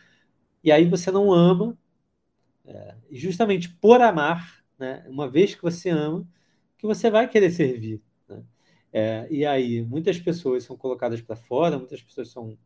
[0.62, 1.76] e aí você não ama,
[2.64, 5.04] é, justamente por amar, né?
[5.08, 6.26] Uma vez que você ama,
[6.78, 8.00] que você vai querer servir.
[8.28, 8.42] Né?
[8.92, 12.56] É, e aí muitas pessoas são colocadas para fora, muitas pessoas são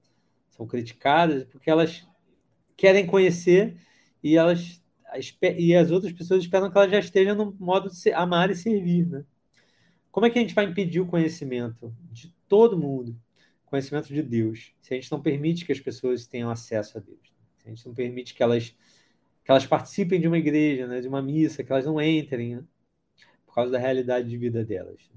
[0.59, 2.05] são criticadas porque elas
[2.76, 3.76] querem conhecer
[4.22, 4.82] e elas
[5.56, 9.06] e as outras pessoas esperam que elas já estejam no modo de amar e servir,
[9.06, 9.24] né?
[10.10, 13.18] Como é que a gente vai impedir o conhecimento de todo mundo,
[13.64, 17.32] conhecimento de Deus, se a gente não permite que as pessoas tenham acesso a Deus?
[17.56, 18.74] Se a gente não permite que elas
[19.44, 22.64] que elas participem de uma igreja, né, de uma missa, que elas não entrem, né,
[23.47, 25.10] por causa da realidade de vida delas.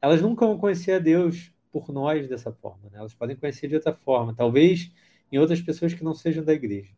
[0.00, 2.90] Elas nunca vão conhecer a Deus por nós dessa forma.
[2.90, 2.98] Né?
[2.98, 4.90] Elas podem conhecer de outra forma, talvez
[5.30, 6.90] em outras pessoas que não sejam da igreja.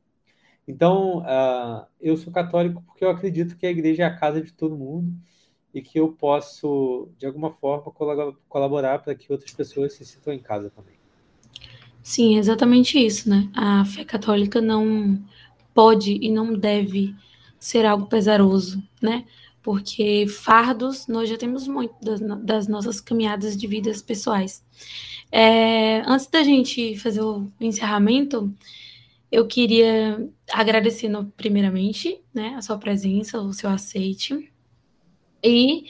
[0.66, 4.52] Então, uh, eu sou católico porque eu acredito que a igreja é a casa de
[4.52, 5.12] todo mundo
[5.74, 7.90] e que eu posso, de alguma forma,
[8.48, 10.94] colaborar para que outras pessoas se sintam em casa também.
[12.02, 13.48] Sim, exatamente isso, né?
[13.54, 15.22] A fé católica não
[15.72, 17.14] pode e não deve
[17.58, 19.24] ser algo pesaroso, né?
[19.62, 24.64] Porque fardos nós já temos muito das, das nossas caminhadas de vidas pessoais.
[25.30, 28.52] É, antes da gente fazer o encerramento,
[29.30, 34.50] eu queria agradecer primeiramente né, a sua presença, o seu aceite,
[35.42, 35.84] e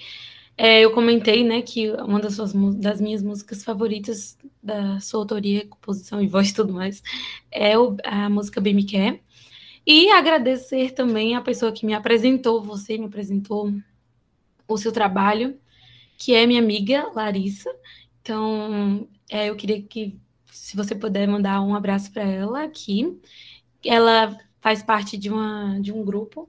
[0.57, 5.67] É, eu comentei, né, que uma das, suas, das minhas músicas favoritas da sua autoria,
[5.67, 7.03] composição e voz e tudo mais
[7.51, 9.21] é o, a música Bem Me Quer.
[9.87, 13.73] E agradecer também a pessoa que me apresentou, você me apresentou
[14.69, 15.59] o seu trabalho,
[16.17, 17.71] que é minha amiga Larissa.
[18.21, 23.21] Então, é, eu queria que, se você puder mandar um abraço para ela aqui.
[23.85, 26.49] Ela faz parte de, uma, de um grupo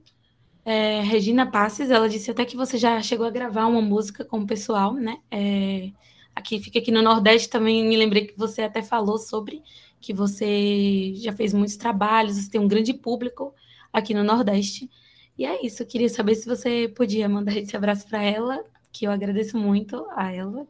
[0.64, 4.38] é, Regina Passes, ela disse até que você já chegou a gravar uma música com
[4.40, 5.18] o pessoal, né?
[5.30, 5.90] É,
[6.34, 9.62] aqui fica aqui no Nordeste também me lembrei que você até falou sobre
[10.04, 13.54] que você já fez muitos trabalhos, você tem um grande público
[13.90, 14.90] aqui no Nordeste.
[15.38, 18.62] E é isso, eu queria saber se você podia mandar esse abraço para ela,
[18.92, 20.66] que eu agradeço muito a ela.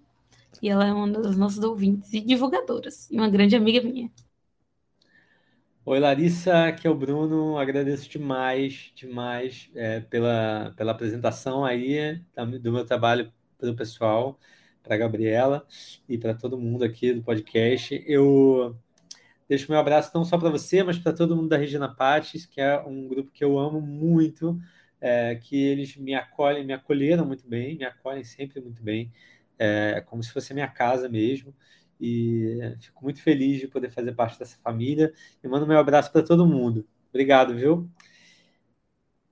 [0.62, 4.08] E ela é uma das nossas ouvintes e divulgadoras, e uma grande amiga minha.
[5.84, 7.58] Oi, Larissa, aqui é o Bruno.
[7.58, 12.20] Agradeço demais, demais é, pela, pela apresentação aí
[12.62, 14.38] do meu trabalho para o pessoal,
[14.82, 15.66] para a Gabriela
[16.08, 18.02] e para todo mundo aqui do podcast.
[18.06, 18.76] Eu
[19.48, 22.60] deixo meu abraço não só para você, mas para todo mundo da Regina Pates, que
[22.60, 24.58] é um grupo que eu amo muito,
[25.00, 29.12] é, que eles me acolhem, me acolheram muito bem, me acolhem sempre muito bem,
[29.58, 31.54] é, como se fosse minha casa mesmo
[32.00, 35.12] e fico muito feliz de poder fazer parte dessa família
[35.42, 36.86] e mando meu abraço para todo mundo.
[37.10, 37.88] Obrigado, viu?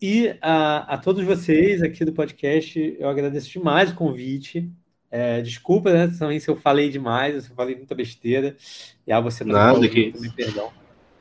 [0.00, 4.70] E a, a, todos vocês aqui do podcast, eu agradeço demais o convite.
[5.14, 8.56] É, desculpa né, também se eu falei demais, se eu falei muita besteira.
[9.06, 10.72] E a você Nada que perdão.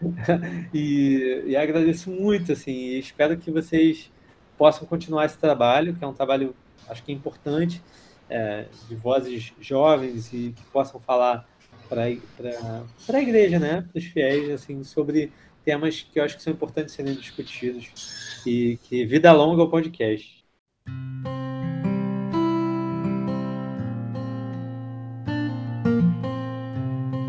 [0.73, 4.09] e, e agradeço muito, assim, e espero que vocês
[4.57, 6.55] possam continuar esse trabalho, que é um trabalho,
[6.88, 7.84] acho que é importante
[8.30, 11.47] é, de vozes jovens e que possam falar
[11.89, 15.34] para a igreja, né, para os fiéis, assim, sobre
[15.65, 20.41] temas que eu acho que são importantes serem discutidos e que vida longa ao podcast.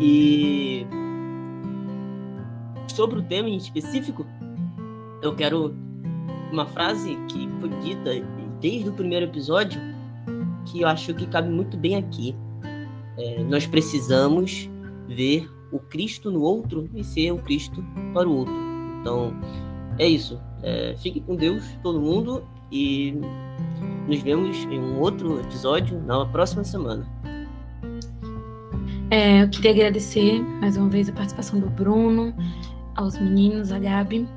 [0.05, 0.85] E
[2.93, 4.25] sobre o tema em específico,
[5.21, 5.73] eu quero
[6.51, 8.11] uma frase que foi dita
[8.59, 9.79] desde o primeiro episódio
[10.65, 12.35] que eu acho que cabe muito bem aqui.
[13.17, 14.69] É, nós precisamos
[15.07, 17.81] ver o Cristo no outro e ser o Cristo
[18.13, 18.53] para o outro.
[18.99, 19.33] Então,
[19.97, 20.37] é isso.
[20.61, 23.13] É, fique com Deus, todo mundo, e
[24.07, 27.07] nos vemos em um outro episódio na próxima semana.
[29.13, 32.33] É, eu queria agradecer mais uma vez a participação do Bruno,
[32.95, 34.27] aos meninos, a Gabi,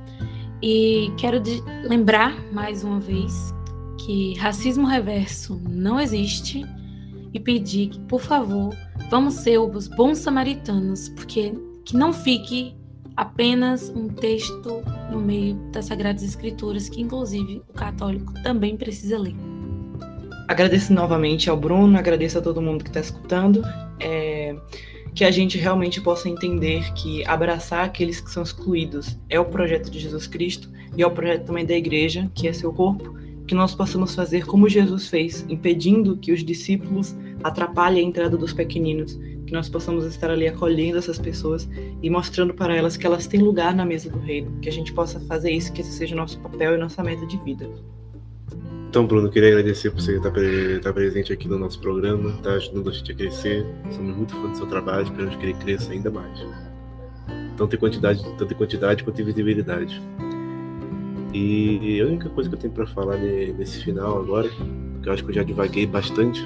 [0.63, 1.43] e quero
[1.83, 3.55] lembrar mais uma vez
[3.97, 6.63] que racismo reverso não existe
[7.33, 8.77] e pedir que, por favor,
[9.11, 12.77] vamos ser os bons samaritanos, porque que não fique
[13.17, 19.56] apenas um texto no meio das Sagradas Escrituras, que inclusive o católico também precisa ler.
[20.49, 23.63] Agradeço novamente ao Bruno, agradeço a todo mundo que está escutando.
[24.01, 24.55] É,
[25.17, 29.91] que a gente realmente possa entender que abraçar aqueles que são excluídos é o projeto
[29.91, 33.17] de Jesus Cristo e é o projeto também da igreja, que é seu corpo,
[33.47, 38.53] que nós possamos fazer como Jesus fez, impedindo que os discípulos atrapalhem a entrada dos
[38.53, 41.67] pequeninos, que nós possamos estar ali acolhendo essas pessoas
[42.03, 44.93] e mostrando para elas que elas têm lugar na mesa do reino, que a gente
[44.93, 47.71] possa fazer isso, que esse seja o nosso papel e nossa meta de vida.
[48.97, 52.53] Então, Bruno, queria agradecer por você estar, estar presente aqui no nosso programa, estar tá
[52.53, 53.67] ajudando a gente a crescer.
[53.91, 56.47] Somos muito fãs do seu trabalho, esperamos que ele cresça ainda mais.
[57.59, 60.01] Tanto em quantidade, tanto em quantidade quanto em visibilidade.
[61.35, 64.49] E a única coisa que eu tenho para falar nesse final agora,
[65.03, 66.41] que eu acho que eu já divaguei bastante,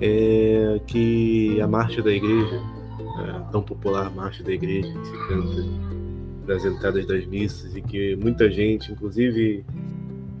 [0.00, 2.60] é que a marcha da igreja,
[3.16, 5.66] a tão popular marcha da igreja que se canta
[6.48, 9.64] nas entradas das missas e que muita gente, inclusive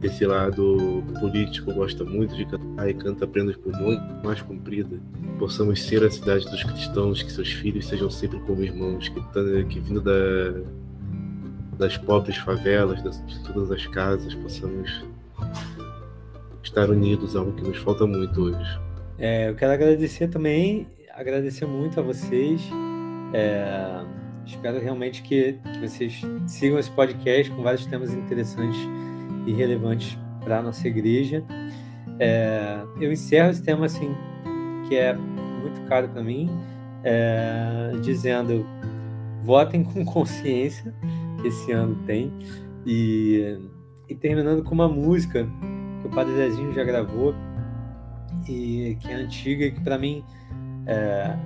[0.00, 4.98] desse lado político, gosta muito de cantar e canta apenas por muito mais comprida,
[5.38, 9.20] possamos ser a cidade dos cristãos, que seus filhos sejam sempre como irmãos, que,
[9.68, 10.62] que vindo da
[11.80, 15.02] das pobres favelas, de todas as casas, possamos
[16.62, 18.80] estar unidos, algo que nos falta muito hoje.
[19.18, 22.60] É, eu quero agradecer também, agradecer muito a vocês.
[23.32, 24.04] É,
[24.44, 28.78] espero realmente que, que, vocês sigam esse podcast com vários temas interessantes
[29.46, 31.44] e relevantes para a nossa igreja.
[32.18, 34.14] É, eu encerro esse tema assim,
[34.88, 36.50] que é muito caro para mim,
[37.02, 38.66] é, dizendo:
[39.42, 40.94] votem com consciência
[41.40, 42.32] que esse ano tem.
[42.86, 43.58] E,
[44.08, 45.46] e terminando com uma música
[46.00, 47.34] que o Padre Zezinho já gravou
[48.48, 50.24] e que é antiga e que para mim
[50.86, 51.36] é,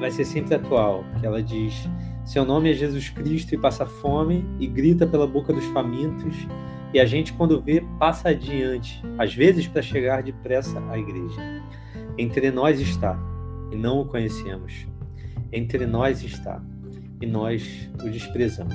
[0.00, 1.04] vai ser sempre atual.
[1.20, 1.88] Que ela diz:
[2.24, 6.46] Seu nome é Jesus Cristo e passa fome e grita pela boca dos famintos
[6.92, 11.62] e a gente, quando vê, passa adiante, às vezes para chegar depressa à igreja.
[12.16, 13.18] Entre nós está,
[13.70, 14.86] e não o conhecemos.
[15.52, 16.62] Entre nós está,
[17.20, 18.74] e nós o desprezamos.